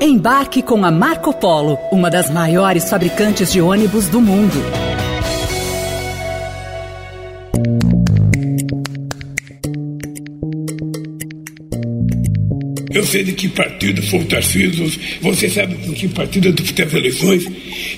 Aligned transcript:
Embarque 0.00 0.60
com 0.60 0.84
a 0.84 0.90
Marco 0.90 1.32
Polo, 1.32 1.78
uma 1.90 2.10
das 2.10 2.28
maiores 2.30 2.90
fabricantes 2.90 3.50
de 3.50 3.62
ônibus 3.62 4.08
do 4.08 4.20
mundo. 4.20 4.54
Eu 12.90 13.06
sei 13.06 13.24
de 13.24 13.32
que 13.32 13.48
partido 13.48 14.02
foi 14.02 14.20
o 14.20 14.24
Tarcísio, 14.26 15.00
você 15.22 15.48
sabe 15.48 15.74
com 15.76 15.92
que 15.94 16.08
partido 16.08 16.48
eu 16.48 16.52
disputei 16.52 16.84
as 16.84 16.92
eleições, 16.92 17.46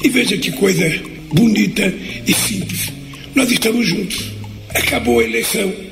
e 0.03 0.09
veja 0.09 0.39
que 0.39 0.53
coisa 0.53 0.85
bonita 1.33 1.93
e 2.27 2.33
simples. 2.33 2.93
Nós 3.35 3.51
estamos 3.51 3.85
juntos. 3.87 4.33
Acabou 4.73 5.19
a 5.19 5.25
eleição. 5.25 5.88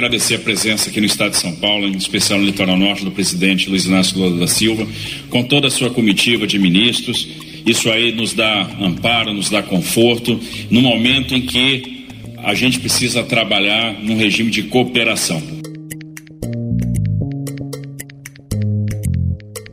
Agradecer 0.00 0.36
a 0.36 0.38
presença 0.38 0.88
aqui 0.88 0.98
no 0.98 1.06
estado 1.06 1.32
de 1.32 1.36
São 1.36 1.54
Paulo, 1.56 1.86
em 1.86 1.94
especial 1.94 2.38
no 2.38 2.46
litoral 2.46 2.76
norte, 2.78 3.04
do 3.04 3.10
presidente 3.10 3.68
Luiz 3.68 3.84
Inácio 3.84 4.18
Lula 4.18 4.40
da 4.40 4.46
Silva, 4.46 4.86
com 5.28 5.42
toda 5.42 5.68
a 5.68 5.70
sua 5.70 5.90
comitiva 5.90 6.46
de 6.46 6.58
ministros. 6.58 7.28
Isso 7.66 7.90
aí 7.90 8.10
nos 8.10 8.32
dá 8.32 8.62
amparo, 8.80 9.34
nos 9.34 9.50
dá 9.50 9.62
conforto, 9.62 10.40
no 10.70 10.80
momento 10.80 11.34
em 11.34 11.42
que 11.42 12.06
a 12.38 12.54
gente 12.54 12.80
precisa 12.80 13.22
trabalhar 13.22 13.92
num 14.02 14.16
regime 14.16 14.50
de 14.50 14.62
cooperação. 14.62 15.59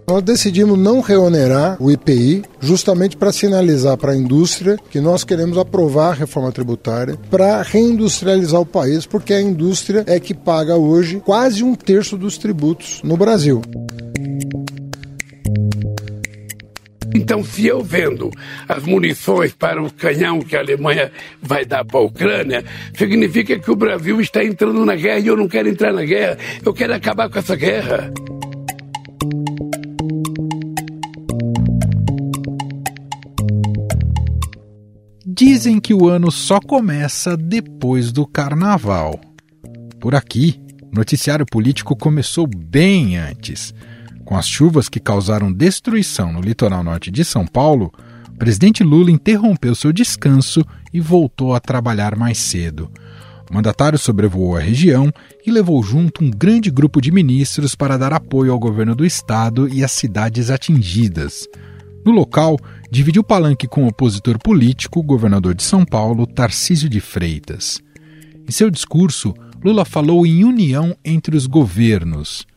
Nós 0.09 0.23
decidimos 0.23 0.79
não 0.79 1.01
reonerar 1.01 1.75
o 1.83 1.91
IPI, 1.91 2.45
justamente 2.61 3.17
para 3.17 3.33
sinalizar 3.33 3.97
para 3.97 4.13
a 4.13 4.15
indústria 4.15 4.77
que 4.89 5.01
nós 5.01 5.25
queremos 5.25 5.57
aprovar 5.57 6.11
a 6.11 6.13
reforma 6.13 6.49
tributária 6.49 7.17
para 7.29 7.61
reindustrializar 7.61 8.61
o 8.61 8.65
país, 8.65 9.05
porque 9.05 9.33
a 9.33 9.41
indústria 9.41 10.05
é 10.07 10.17
que 10.17 10.33
paga 10.33 10.77
hoje 10.77 11.21
quase 11.25 11.61
um 11.61 11.75
terço 11.75 12.17
dos 12.17 12.37
tributos 12.37 13.01
no 13.03 13.17
Brasil. 13.17 13.61
Então, 17.13 17.43
se 17.43 17.67
eu 17.67 17.83
vendo 17.83 18.31
as 18.69 18.83
munições 18.83 19.51
para 19.51 19.83
o 19.83 19.91
canhão 19.91 20.39
que 20.39 20.55
a 20.55 20.59
Alemanha 20.59 21.11
vai 21.41 21.65
dar 21.65 21.83
para 21.83 21.99
a 21.99 22.03
Ucrânia, 22.03 22.63
significa 22.97 23.59
que 23.59 23.69
o 23.69 23.75
Brasil 23.75 24.21
está 24.21 24.41
entrando 24.41 24.85
na 24.85 24.95
guerra 24.95 25.19
e 25.19 25.27
eu 25.27 25.35
não 25.35 25.49
quero 25.49 25.67
entrar 25.67 25.91
na 25.91 26.05
guerra, 26.05 26.37
eu 26.65 26.73
quero 26.73 26.93
acabar 26.93 27.29
com 27.29 27.39
essa 27.39 27.57
guerra. 27.57 28.09
Dizem 35.37 35.79
que 35.79 35.93
o 35.93 36.09
ano 36.09 36.31
só 36.31 36.59
começa 36.59 37.37
depois 37.37 38.11
do 38.11 38.25
carnaval. 38.25 39.21
Por 39.99 40.15
aqui, 40.15 40.59
o 40.91 40.95
noticiário 40.95 41.45
político 41.45 41.95
começou 41.95 42.47
bem 42.47 43.19
antes. 43.19 43.71
Com 44.25 44.35
as 44.35 44.47
chuvas 44.47 44.89
que 44.89 44.99
causaram 44.99 45.53
destruição 45.53 46.33
no 46.33 46.41
litoral 46.41 46.83
norte 46.83 47.11
de 47.11 47.23
São 47.23 47.45
Paulo, 47.45 47.93
o 48.33 48.37
presidente 48.39 48.83
Lula 48.83 49.11
interrompeu 49.11 49.75
seu 49.75 49.93
descanso 49.93 50.65
e 50.91 50.99
voltou 50.99 51.53
a 51.53 51.59
trabalhar 51.59 52.15
mais 52.15 52.39
cedo. 52.39 52.89
O 53.47 53.53
mandatário 53.53 53.99
sobrevoou 53.99 54.57
a 54.57 54.59
região 54.59 55.13
e 55.45 55.51
levou 55.51 55.83
junto 55.83 56.23
um 56.23 56.31
grande 56.31 56.71
grupo 56.71 56.99
de 56.99 57.11
ministros 57.11 57.75
para 57.75 57.95
dar 57.95 58.11
apoio 58.11 58.51
ao 58.51 58.57
governo 58.57 58.95
do 58.95 59.05
estado 59.05 59.69
e 59.69 59.83
às 59.83 59.91
cidades 59.91 60.49
atingidas. 60.49 61.47
No 62.07 62.13
local, 62.13 62.57
dividiu 62.89 63.21
palanque 63.21 63.67
com 63.67 63.83
o 63.83 63.87
opositor 63.89 64.39
político, 64.39 65.03
governador 65.03 65.53
de 65.53 65.61
São 65.61 65.83
Paulo, 65.83 66.25
Tarcísio 66.25 66.87
de 66.87 67.01
Freitas. 67.01 67.81
Em 68.47 68.49
seu 68.49 68.71
discurso, 68.71 69.33
Lula 69.61 69.83
falou 69.83 70.25
em 70.25 70.45
união 70.45 70.95
entre 71.03 71.35
os 71.35 71.45
governos. 71.47 72.47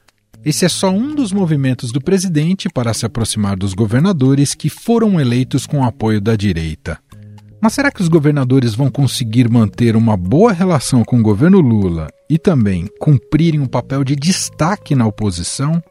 Esse 0.44 0.64
é 0.66 0.68
só 0.68 0.90
um 0.90 1.16
dos 1.16 1.32
movimentos 1.32 1.90
do 1.90 2.00
presidente 2.00 2.68
para 2.68 2.94
se 2.94 3.04
aproximar 3.04 3.56
dos 3.56 3.74
governadores 3.74 4.54
que 4.54 4.70
foram 4.70 5.20
eleitos 5.20 5.66
com 5.66 5.82
apoio 5.82 6.20
da 6.20 6.36
direita. 6.36 7.00
Mas 7.60 7.72
será 7.72 7.90
que 7.90 8.02
os 8.02 8.08
governadores 8.08 8.76
vão 8.76 8.88
conseguir 8.88 9.50
manter 9.50 9.96
uma 9.96 10.16
boa 10.16 10.52
relação 10.52 11.02
com 11.02 11.18
o 11.18 11.24
governo 11.24 11.58
Lula 11.58 12.06
e 12.30 12.38
também 12.38 12.88
cumprirem 13.00 13.58
um 13.58 13.66
papel 13.66 14.04
de 14.04 14.14
destaque 14.14 14.94
na 14.94 15.08
oposição? 15.08 15.82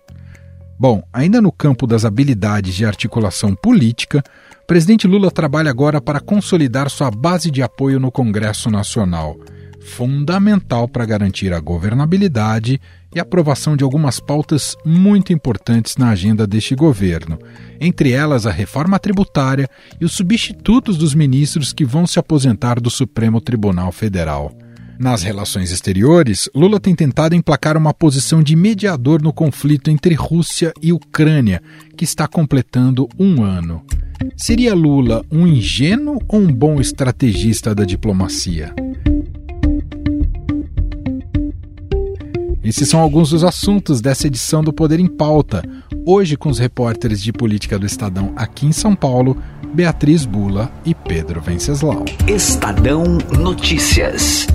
Bom, 0.79 1.03
ainda 1.11 1.41
no 1.41 1.51
campo 1.51 1.85
das 1.85 2.05
habilidades 2.05 2.73
de 2.73 2.85
articulação 2.85 3.53
política, 3.53 4.23
presidente 4.65 5.07
Lula 5.07 5.29
trabalha 5.29 5.69
agora 5.69 5.99
para 5.99 6.21
consolidar 6.21 6.89
sua 6.89 7.11
base 7.11 7.51
de 7.51 7.61
apoio 7.61 7.99
no 7.99 8.09
Congresso 8.09 8.71
Nacional, 8.71 9.37
fundamental 9.81 10.87
para 10.87 11.05
garantir 11.05 11.51
a 11.51 11.59
governabilidade 11.59 12.79
e 13.13 13.19
aprovação 13.19 13.75
de 13.75 13.83
algumas 13.83 14.21
pautas 14.21 14.77
muito 14.85 15.33
importantes 15.33 15.97
na 15.97 16.11
agenda 16.11 16.47
deste 16.47 16.75
governo, 16.75 17.37
entre 17.77 18.13
elas 18.13 18.45
a 18.45 18.51
reforma 18.51 18.97
tributária 18.97 19.69
e 19.99 20.05
os 20.05 20.13
substitutos 20.13 20.97
dos 20.97 21.13
ministros 21.13 21.73
que 21.73 21.83
vão 21.83 22.07
se 22.07 22.19
aposentar 22.19 22.79
do 22.79 22.89
Supremo 22.89 23.41
Tribunal 23.41 23.91
Federal. 23.91 24.55
Nas 24.99 25.23
relações 25.23 25.71
exteriores, 25.71 26.49
Lula 26.53 26.77
tem 26.77 26.93
tentado 26.93 27.33
emplacar 27.33 27.77
uma 27.77 27.93
posição 27.93 28.43
de 28.43 28.53
mediador 28.53 29.21
no 29.21 29.31
conflito 29.31 29.89
entre 29.89 30.13
Rússia 30.13 30.73
e 30.81 30.91
Ucrânia, 30.91 31.63
que 31.95 32.03
está 32.03 32.27
completando 32.27 33.07
um 33.17 33.41
ano. 33.41 33.81
Seria 34.35 34.75
Lula 34.75 35.23
um 35.31 35.47
ingênuo 35.47 36.19
ou 36.27 36.41
um 36.41 36.51
bom 36.51 36.81
estrategista 36.81 37.73
da 37.73 37.85
diplomacia? 37.85 38.75
Esses 42.61 42.89
são 42.89 42.99
alguns 42.99 43.29
dos 43.29 43.45
assuntos 43.45 44.01
dessa 44.01 44.27
edição 44.27 44.61
do 44.61 44.73
Poder 44.73 44.99
em 44.99 45.07
Pauta. 45.07 45.63
Hoje, 46.05 46.35
com 46.35 46.49
os 46.49 46.59
repórteres 46.59 47.23
de 47.23 47.31
política 47.31 47.79
do 47.79 47.85
Estadão 47.85 48.33
aqui 48.35 48.65
em 48.65 48.73
São 48.73 48.93
Paulo, 48.93 49.41
Beatriz 49.73 50.25
Bula 50.25 50.69
e 50.85 50.93
Pedro 50.93 51.39
Venceslau. 51.39 52.03
Estadão 52.27 53.17
Notícias. 53.39 54.45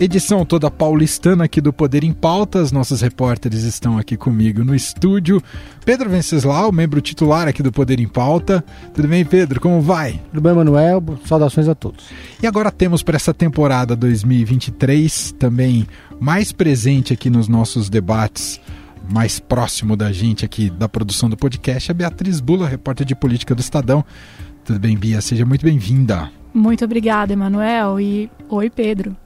Edição 0.00 0.44
toda 0.44 0.68
paulistana 0.70 1.44
aqui 1.44 1.60
do 1.60 1.72
Poder 1.72 2.02
em 2.02 2.12
Pautas. 2.12 2.72
Nossos 2.72 3.00
repórteres 3.00 3.62
estão 3.62 3.96
aqui 3.96 4.16
comigo 4.16 4.64
no 4.64 4.74
estúdio. 4.74 5.40
Pedro 5.84 6.10
Venceslau, 6.10 6.72
membro 6.72 7.00
titular 7.00 7.46
aqui 7.46 7.62
do 7.62 7.70
Poder 7.70 8.00
em 8.00 8.08
Pauta. 8.08 8.62
Tudo 8.92 9.06
bem, 9.06 9.24
Pedro? 9.24 9.60
Como 9.60 9.80
vai? 9.80 10.20
Tudo 10.30 10.40
bem, 10.40 10.52
Manuel? 10.52 11.02
Saudações 11.24 11.68
a 11.68 11.76
todos. 11.76 12.06
E 12.42 12.46
agora 12.46 12.72
temos 12.72 13.04
para 13.04 13.14
essa 13.14 13.32
temporada 13.32 13.94
2023 13.94 15.32
também 15.38 15.86
mais 16.20 16.50
presente 16.50 17.12
aqui 17.12 17.30
nos 17.30 17.46
nossos 17.46 17.88
debates 17.88 18.60
mais 19.08 19.38
próximo 19.38 19.96
da 19.96 20.10
gente 20.10 20.44
aqui 20.44 20.70
da 20.70 20.88
produção 20.88 21.28
do 21.28 21.36
podcast, 21.36 21.90
a 21.90 21.94
Beatriz 21.94 22.40
Bula, 22.40 22.66
repórter 22.66 23.06
de 23.06 23.14
política 23.14 23.54
do 23.54 23.60
Estadão. 23.60 24.04
Tudo 24.64 24.80
bem, 24.80 24.96
Bia? 24.96 25.20
Seja 25.20 25.46
muito 25.46 25.64
bem-vinda. 25.64 26.30
Muito 26.52 26.84
obrigada, 26.84 27.32
Emanuel. 27.32 28.00
E 28.00 28.30
oi, 28.48 28.68
Pedro. 28.68 29.16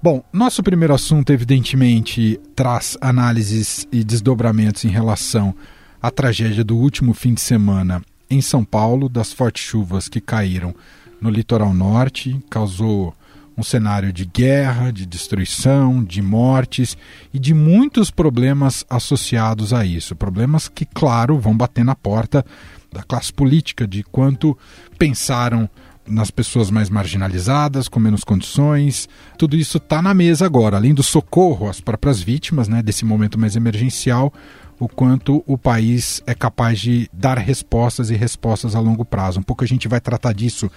Bom, 0.00 0.22
nosso 0.32 0.62
primeiro 0.62 0.94
assunto, 0.94 1.32
evidentemente, 1.32 2.40
traz 2.54 2.96
análises 3.00 3.84
e 3.90 4.04
desdobramentos 4.04 4.84
em 4.84 4.88
relação 4.88 5.52
à 6.00 6.08
tragédia 6.08 6.62
do 6.62 6.76
último 6.76 7.12
fim 7.12 7.34
de 7.34 7.40
semana 7.40 8.00
em 8.30 8.40
São 8.40 8.64
Paulo, 8.64 9.08
das 9.08 9.32
fortes 9.32 9.64
chuvas 9.64 10.08
que 10.08 10.20
caíram 10.20 10.72
no 11.20 11.28
litoral 11.28 11.74
norte, 11.74 12.38
causou 12.48 13.12
um 13.56 13.62
cenário 13.64 14.12
de 14.12 14.24
guerra, 14.24 14.92
de 14.92 15.04
destruição, 15.04 16.04
de 16.04 16.22
mortes 16.22 16.96
e 17.34 17.38
de 17.40 17.52
muitos 17.52 18.08
problemas 18.08 18.84
associados 18.88 19.72
a 19.72 19.84
isso. 19.84 20.14
Problemas 20.14 20.68
que, 20.68 20.84
claro, 20.84 21.40
vão 21.40 21.56
bater 21.56 21.84
na 21.84 21.96
porta 21.96 22.46
da 22.92 23.02
classe 23.02 23.32
política, 23.32 23.84
de 23.84 24.04
quanto 24.04 24.56
pensaram 24.96 25.68
nas 26.10 26.30
pessoas 26.30 26.70
mais 26.70 26.88
marginalizadas, 26.90 27.88
com 27.88 28.00
menos 28.00 28.24
condições. 28.24 29.08
Tudo 29.36 29.56
isso 29.56 29.78
está 29.78 30.00
na 30.02 30.14
mesa 30.14 30.46
agora, 30.46 30.76
além 30.76 30.94
do 30.94 31.02
socorro 31.02 31.68
às 31.68 31.80
próprias 31.80 32.20
vítimas, 32.20 32.68
né, 32.68 32.82
desse 32.82 33.04
momento 33.04 33.38
mais 33.38 33.56
emergencial, 33.56 34.32
o 34.78 34.88
quanto 34.88 35.42
o 35.46 35.58
país 35.58 36.22
é 36.26 36.34
capaz 36.34 36.78
de 36.78 37.10
dar 37.12 37.36
respostas 37.38 38.10
e 38.10 38.14
respostas 38.14 38.74
a 38.74 38.80
longo 38.80 39.04
prazo. 39.04 39.40
Um 39.40 39.42
pouco 39.42 39.64
a 39.64 39.66
gente 39.66 39.88
vai 39.88 40.00
tratar 40.00 40.32
disso 40.32 40.70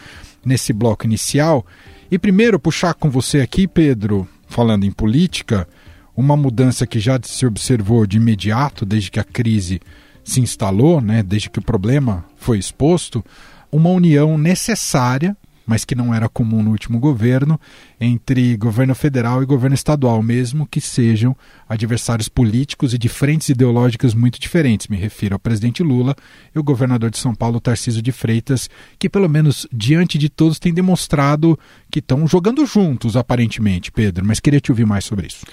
nesse 0.44 0.74
bloco 0.74 1.06
inicial. 1.06 1.66
E 2.10 2.18
primeiro, 2.18 2.60
puxar 2.60 2.94
com 2.94 3.10
você 3.10 3.42
aqui, 3.42 3.68
Pedro, 3.68 4.28
falando 4.48 4.86
em 4.86 4.92
política, 4.92 5.68
uma 6.16 6.36
mudança 6.36 6.86
que 6.88 7.00
já 7.00 7.20
se 7.24 7.46
observou 7.46 8.06
de 8.06 8.18
imediato, 8.18 8.86
desde 8.86 9.12
que 9.12 9.20
a 9.20 9.24
crise 9.24 9.80
se 10.24 10.42
instalou, 10.42 11.00
né, 11.00 11.24
desde 11.24 11.50
que 11.50 11.60
o 11.60 11.64
problema 11.64 12.26
foi 12.38 12.58
exposto, 12.58 13.24
uma 13.72 13.90
união 13.90 14.38
necessária, 14.38 15.36
mas 15.66 15.86
que 15.86 15.96
não 15.96 16.14
era 16.14 16.28
comum 16.28 16.62
no 16.62 16.72
último 16.72 17.00
governo, 17.00 17.60
entre 18.00 18.58
governo 18.58 18.94
federal 18.94 19.42
e 19.42 19.46
governo 19.46 19.74
estadual, 19.74 20.22
mesmo 20.22 20.68
que 20.68 20.82
sejam 20.82 21.36
adversários 21.70 22.28
políticos 22.28 22.94
e 22.94 22.98
de 22.98 23.08
frentes 23.08 23.50
ideológicas 23.50 24.14
muito 24.14 24.40
diferentes. 24.40 24.88
Me 24.88 24.98
refiro 24.98 25.36
ao 25.36 25.40
presidente 25.40 25.82
Lula 25.82 26.16
e 26.54 26.60
o 26.60 26.64
governador 26.64 27.10
de 27.10 27.18
São 27.18 27.34
Paulo, 27.34 27.62
Tarcísio 27.62 28.02
de 28.02 28.12
Freitas, 28.12 28.70
que, 29.00 29.10
pelo 29.10 29.30
menos 29.30 29.66
diante 29.72 30.18
de 30.18 30.28
todos, 30.28 30.60
têm 30.60 30.74
demonstrado 30.74 31.58
que 31.90 32.00
estão 32.00 32.28
jogando 32.28 32.66
juntos, 32.66 33.16
aparentemente, 33.16 33.92
Pedro. 33.92 34.26
Mas 34.26 34.40
queria 34.40 34.60
te 34.60 34.72
ouvir 34.72 34.86
mais 34.86 35.06
sobre 35.06 35.28
isso. 35.28 35.46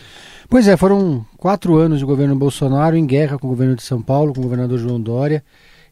Pois 0.48 0.66
é, 0.66 0.76
foram 0.76 1.24
quatro 1.36 1.76
anos 1.76 1.98
de 1.98 2.04
governo 2.06 2.34
Bolsonaro 2.34 2.96
em 2.96 3.06
guerra 3.06 3.38
com 3.38 3.46
o 3.46 3.50
governo 3.50 3.76
de 3.76 3.82
São 3.82 4.00
Paulo, 4.00 4.32
com 4.32 4.40
o 4.40 4.44
governador 4.44 4.78
João 4.78 5.00
Dória. 5.00 5.44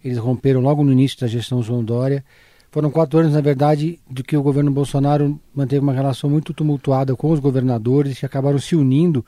Eles 0.05 0.19
romperam 0.19 0.61
logo 0.61 0.83
no 0.85 0.93
início 0.93 1.21
da 1.21 1.27
gestão 1.27 1.63
João 1.63 1.85
Dória. 1.85 2.25
Foram 2.71 2.91
quatro 2.91 3.19
anos, 3.19 3.33
na 3.33 3.41
verdade, 3.41 3.99
de 4.11 4.23
que 4.23 4.37
o 4.37 4.43
governo 4.43 4.71
Bolsonaro 4.71 5.41
manteve 5.55 5.83
uma 5.83 5.93
relação 5.93 6.29
muito 6.29 6.53
tumultuada 6.53 7.17
com 7.17 7.31
os 7.31 7.41
governadores, 7.41 8.19
que 8.19 8.27
acabaram 8.27 8.59
se 8.59 8.77
unindo, 8.77 9.25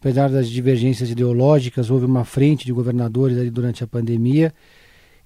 apesar 0.00 0.28
das 0.28 0.48
divergências 0.48 1.10
ideológicas. 1.10 1.90
Houve 1.90 2.06
uma 2.06 2.24
frente 2.24 2.66
de 2.66 2.72
governadores 2.72 3.38
ali 3.38 3.50
durante 3.50 3.84
a 3.84 3.86
pandemia. 3.86 4.52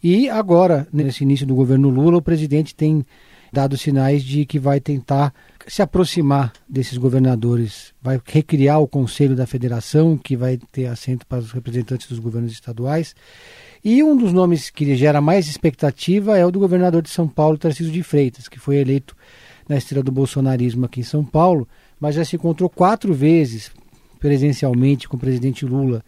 E 0.03 0.29
agora, 0.29 0.87
nesse 0.93 1.23
início 1.25 1.47
do 1.47 1.55
governo 1.55 1.89
Lula, 1.89 2.19
o 2.19 2.23
presidente 2.23 2.75
tem 2.75 3.07
dado 3.53 3.77
sinais 3.77 4.23
de 4.25 4.45
que 4.45 4.59
vai 4.59 4.81
tentar 4.81 5.33
se 5.67 5.83
aproximar 5.83 6.53
desses 6.69 6.99
governadores, 6.99 7.93
vai 8.03 8.21
recriar 8.25 8.81
o 8.81 8.89
Conselho 8.89 9.37
da 9.37 9.47
Federação, 9.47 10.17
que 10.17 10.37
vai 10.37 10.59
ter 10.71 10.87
assento 10.87 11.27
para 11.27 11.39
os 11.39 11.53
representantes 11.53 12.07
dos 12.09 12.19
governos 12.19 12.53
estaduais. 12.53 13.15
E 13.85 14.03
um 14.03 14.17
dos 14.17 14.33
nomes 14.33 14.71
que 14.71 14.95
gera 14.97 15.21
mais 15.21 15.47
expectativa 15.47 16.37
é 16.39 16.45
o 16.45 16.51
do 16.51 16.59
governador 16.59 17.03
de 17.03 17.11
São 17.11 17.29
Paulo, 17.29 17.59
Tarcísio 17.59 17.93
de 17.93 18.03
Freitas, 18.03 18.49
que 18.49 18.59
foi 18.59 18.77
eleito 18.77 19.17
na 19.69 19.77
estrela 19.77 20.03
do 20.03 20.13
bolsonarismo 20.13 20.85
aqui 20.85 21.01
em 21.01 21.05
São 21.05 21.25
Paulo, 21.25 21.67
mas 21.99 22.15
já 22.15 22.25
se 22.25 22.37
encontrou 22.37 22.69
quatro 22.69 23.15
vezes 23.15 23.71
presencialmente 24.19 25.09
com 25.09 25.17
o 25.17 25.21
presidente 25.21 25.65
Lula. 25.65 26.05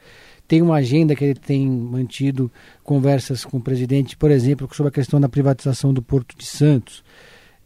Tem 0.46 0.60
uma 0.60 0.76
agenda 0.76 1.16
que 1.16 1.24
ele 1.24 1.34
tem 1.34 1.66
mantido 1.68 2.50
conversas 2.82 3.44
com 3.44 3.56
o 3.56 3.62
presidente, 3.62 4.16
por 4.16 4.30
exemplo, 4.30 4.68
sobre 4.72 4.88
a 4.88 4.92
questão 4.92 5.20
da 5.20 5.28
privatização 5.28 5.92
do 5.92 6.02
Porto 6.02 6.36
de 6.36 6.44
Santos 6.44 7.02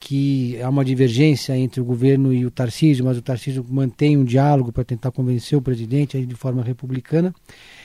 que 0.00 0.60
há 0.62 0.68
uma 0.68 0.84
divergência 0.84 1.56
entre 1.56 1.80
o 1.80 1.84
governo 1.84 2.32
e 2.32 2.46
o 2.46 2.50
Tarcísio, 2.50 3.04
mas 3.04 3.18
o 3.18 3.22
Tarcísio 3.22 3.64
mantém 3.68 4.16
um 4.16 4.24
diálogo 4.24 4.72
para 4.72 4.84
tentar 4.84 5.10
convencer 5.10 5.58
o 5.58 5.62
presidente 5.62 6.24
de 6.24 6.34
forma 6.34 6.62
republicana. 6.62 7.34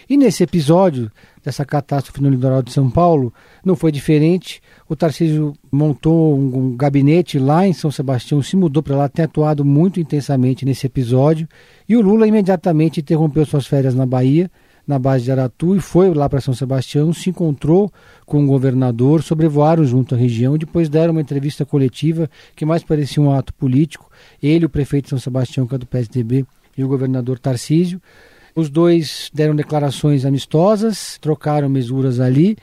E 0.09 0.15
nesse 0.15 0.43
episódio 0.43 1.11
dessa 1.43 1.65
catástrofe 1.65 2.21
no 2.21 2.29
litoral 2.29 2.61
de 2.61 2.71
São 2.71 2.89
Paulo, 2.89 3.33
não 3.65 3.75
foi 3.75 3.91
diferente. 3.91 4.61
O 4.87 4.95
Tarcísio 4.95 5.53
montou 5.71 6.37
um, 6.37 6.75
gabinete 6.75 7.39
lá 7.39 7.67
em 7.67 7.73
São 7.73 7.89
Sebastião, 7.89 8.41
se 8.41 8.55
mudou 8.55 8.83
para 8.83 8.95
lá, 8.95 9.09
tem 9.09 9.25
atuado 9.25 9.65
muito 9.65 9.99
intensamente 9.99 10.65
nesse 10.65 10.85
episódio. 10.85 11.47
E 11.87 11.95
o 11.95 12.01
Lula 12.01 12.27
imediatamente 12.27 12.99
interrompeu 12.99 13.45
suas 13.45 13.65
férias 13.65 13.95
na 13.95 14.05
Bahia 14.05 14.51
na 14.85 14.99
base 14.99 15.23
de 15.23 15.31
Aratu 15.31 15.75
e 15.75 15.79
foi 15.79 16.13
lá 16.13 16.27
para 16.27 16.41
São 16.41 16.53
Sebastião, 16.53 17.13
se 17.13 17.29
encontrou 17.29 17.91
com 18.25 18.43
o 18.43 18.47
governador, 18.47 19.23
sobrevoaram 19.23 19.85
junto 19.85 20.15
à 20.15 20.17
região, 20.17 20.57
depois 20.57 20.89
deram 20.89 21.11
uma 21.11 21.21
entrevista 21.21 21.65
coletiva 21.65 22.29
que 22.55 22.65
mais 22.65 22.83
parecia 22.83 23.23
um 23.23 23.31
ato 23.31 23.53
político. 23.53 24.09
Ele, 24.41 24.65
o 24.65 24.69
prefeito 24.69 25.05
de 25.05 25.09
São 25.11 25.19
Sebastião, 25.19 25.65
que 25.65 25.75
é 25.75 25.77
do 25.77 25.85
PSDB, 25.85 26.45
e 26.77 26.83
o 26.83 26.87
governador 26.87 27.39
Tarcísio. 27.39 28.01
Os 28.55 28.69
dois 28.69 29.31
deram 29.33 29.55
declarações 29.55 30.25
amistosas, 30.25 31.17
trocaram 31.19 31.69
mesuras 31.69 32.19
ali. 32.19 32.57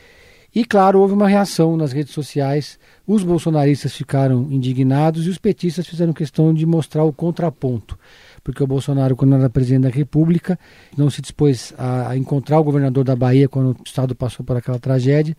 E, 0.54 0.64
claro, 0.64 1.00
houve 1.00 1.14
uma 1.14 1.28
reação 1.28 1.76
nas 1.76 1.92
redes 1.92 2.12
sociais. 2.12 2.78
Os 3.06 3.22
bolsonaristas 3.22 3.94
ficaram 3.94 4.48
indignados 4.50 5.26
e 5.26 5.30
os 5.30 5.38
petistas 5.38 5.86
fizeram 5.86 6.12
questão 6.12 6.52
de 6.52 6.66
mostrar 6.66 7.04
o 7.04 7.12
contraponto 7.12 7.96
porque 8.42 8.62
o 8.62 8.66
Bolsonaro, 8.66 9.14
quando 9.16 9.34
era 9.34 9.50
presidente 9.50 9.82
da 9.82 9.88
República, 9.88 10.58
não 10.96 11.10
se 11.10 11.20
dispôs 11.20 11.74
a, 11.76 12.16
encontrar 12.16 12.58
o 12.58 12.64
governador 12.64 13.04
da 13.04 13.14
Bahia 13.14 13.48
quando 13.48 13.70
o 13.70 13.76
Estado 13.84 14.14
passou 14.14 14.44
por 14.44 14.56
aquela 14.56 14.78
tragédia. 14.78 15.36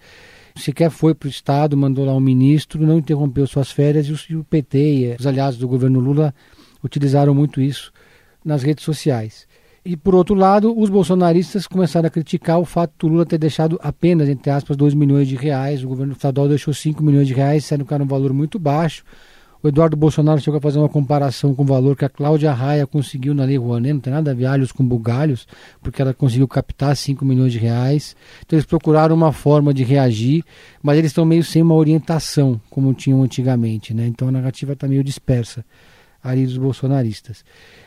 Sequer 0.55 0.89
foi 0.89 1.13
para 1.13 1.27
o 1.27 1.29
Estado, 1.29 1.77
mandou 1.77 2.05
lá 2.05 2.13
um 2.13 2.19
ministro, 2.19 2.85
não 2.85 2.97
interrompeu 2.97 3.47
suas 3.47 3.71
férias 3.71 4.07
e 4.07 4.35
o, 4.35 4.43
PT 4.43 4.77
e 4.77 5.15
os 5.19 5.25
aliados 5.25 5.57
do 5.57 5.67
governo 5.67 5.99
Lula 5.99 6.33
utilizaram 6.83 7.33
muito 7.33 7.61
isso 7.61 7.91
nas 8.43 8.63
redes 8.63 8.83
sociais. 8.83 9.47
E, 9.83 9.97
por 9.97 10.13
outro 10.13 10.35
lado, 10.35 10.77
os 10.77 10.89
bolsonaristas 10.89 11.65
começaram 11.65 12.05
a 12.05 12.09
criticar 12.11 12.59
o 12.59 12.65
fato 12.65 12.93
do 12.99 13.07
Lula 13.07 13.25
ter 13.25 13.39
deixado 13.39 13.79
apenas, 13.81 14.29
entre 14.29 14.51
aspas, 14.51 14.77
2 14.77 14.93
milhões 14.93 15.27
de 15.27 15.35
reais. 15.35 15.83
O 15.83 15.87
governo 15.87 16.13
estadual 16.13 16.47
deixou 16.47 16.71
5 16.71 17.01
milhões 17.01 17.27
de 17.27 17.33
reais, 17.33 17.65
sendo 17.65 17.83
que 17.83 17.93
era 17.93 18.03
um 18.03 18.07
valor 18.07 18.31
muito 18.31 18.59
baixo. 18.59 19.03
O 19.63 19.67
Eduardo 19.67 19.95
Bolsonaro 19.95 20.41
chegou 20.41 20.57
a 20.57 20.61
fazer 20.61 20.79
uma 20.79 20.89
comparação 20.89 21.53
com 21.53 21.61
o 21.61 21.65
valor 21.65 21.95
que 21.95 22.03
a 22.03 22.09
Cláudia 22.09 22.51
Raia 22.51 22.87
conseguiu 22.87 23.35
na 23.35 23.45
Lei 23.45 23.57
Rouanet, 23.57 23.93
não 23.93 23.99
tem 23.99 24.11
nada 24.11 24.31
a 24.31 24.33
ver 24.33 24.47
alhos 24.47 24.71
com 24.71 24.83
bugalhos, 24.83 25.47
porque 25.83 26.01
ela 26.01 26.15
conseguiu 26.15 26.47
captar 26.47 26.97
5 26.97 27.23
milhões 27.23 27.51
de 27.53 27.59
reais. 27.59 28.15
Então 28.43 28.57
eles 28.57 28.65
procuraram 28.65 29.15
uma 29.15 29.31
forma 29.31 29.71
de 29.71 29.83
reagir, 29.83 30.43
mas 30.81 30.97
eles 30.97 31.11
estão 31.11 31.25
meio 31.25 31.43
sem 31.43 31.61
uma 31.61 31.75
orientação, 31.75 32.59
como 32.71 32.91
tinham 32.91 33.21
antigamente, 33.21 33.93
né? 33.93 34.07
Então 34.07 34.29
a 34.29 34.31
narrativa 34.31 34.73
está 34.73 34.87
meio 34.87 35.03
dispersa 35.03 35.63
ali 36.23 36.43
dos 36.43 36.57
bolsonaristas. 36.57 37.45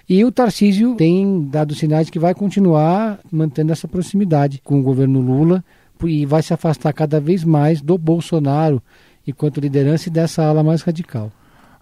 E 0.09 0.25
o 0.25 0.31
Tarcísio 0.31 0.95
tem 0.95 1.49
dado 1.49 1.75
sinais 1.75 2.09
que 2.09 2.21
vai 2.21 2.35
continuar 2.35 3.19
mantendo 3.33 3.73
essa 3.73 3.89
proximidade 3.89 4.61
com 4.63 4.79
o 4.79 4.83
governo 4.83 5.21
Lula 5.21 5.65
e 6.05 6.25
vai 6.25 6.43
se 6.43 6.55
afastar 6.55 6.93
cada 6.93 7.19
vez 7.19 7.43
mais 7.43 7.81
do 7.81 7.99
Bolsonaro 7.99 8.81
enquanto 9.27 9.61
liderança 9.61 10.09
e 10.09 10.13
dessa 10.13 10.45
ala 10.45 10.63
mais 10.63 10.83
radical. 10.83 11.33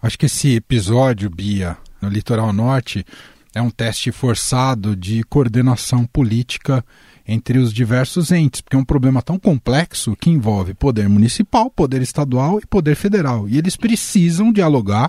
Acho 0.02 0.19
que 0.19 0.26
esse 0.26 0.56
episódio, 0.56 1.31
Bia, 1.31 1.76
no 2.00 2.08
litoral 2.08 2.52
norte, 2.52 3.06
é 3.54 3.62
um 3.62 3.70
teste 3.70 4.10
forçado 4.10 4.96
de 4.96 5.22
coordenação 5.22 6.04
política 6.04 6.84
entre 7.26 7.56
os 7.58 7.72
diversos 7.72 8.32
entes, 8.32 8.60
porque 8.60 8.75
é 8.75 8.78
um 8.81 8.84
problema 8.84 9.22
tão 9.22 9.38
complexo 9.38 10.16
que 10.16 10.28
envolve 10.28 10.75
poder 10.75 11.08
municipal, 11.08 11.70
poder 11.70 12.02
estadual 12.02 12.58
e 12.58 12.66
poder 12.66 12.96
federal. 12.96 13.49
E 13.49 13.56
eles 13.56 13.76
precisam 13.76 14.52
dialogar 14.52 15.08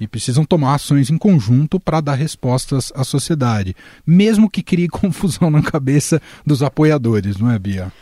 e 0.00 0.08
precisam 0.08 0.46
tomar 0.46 0.76
ações 0.76 1.10
em 1.10 1.18
conjunto 1.18 1.78
para 1.78 2.00
dar 2.00 2.14
respostas 2.14 2.90
à 2.96 3.04
sociedade, 3.04 3.76
mesmo 4.06 4.48
que 4.48 4.62
crie 4.62 4.88
confusão 4.88 5.50
na 5.50 5.60
cabeça 5.60 6.22
dos 6.46 6.62
apoiadores, 6.62 7.36
não 7.36 7.50
é, 7.50 7.58
Bia? 7.58 7.92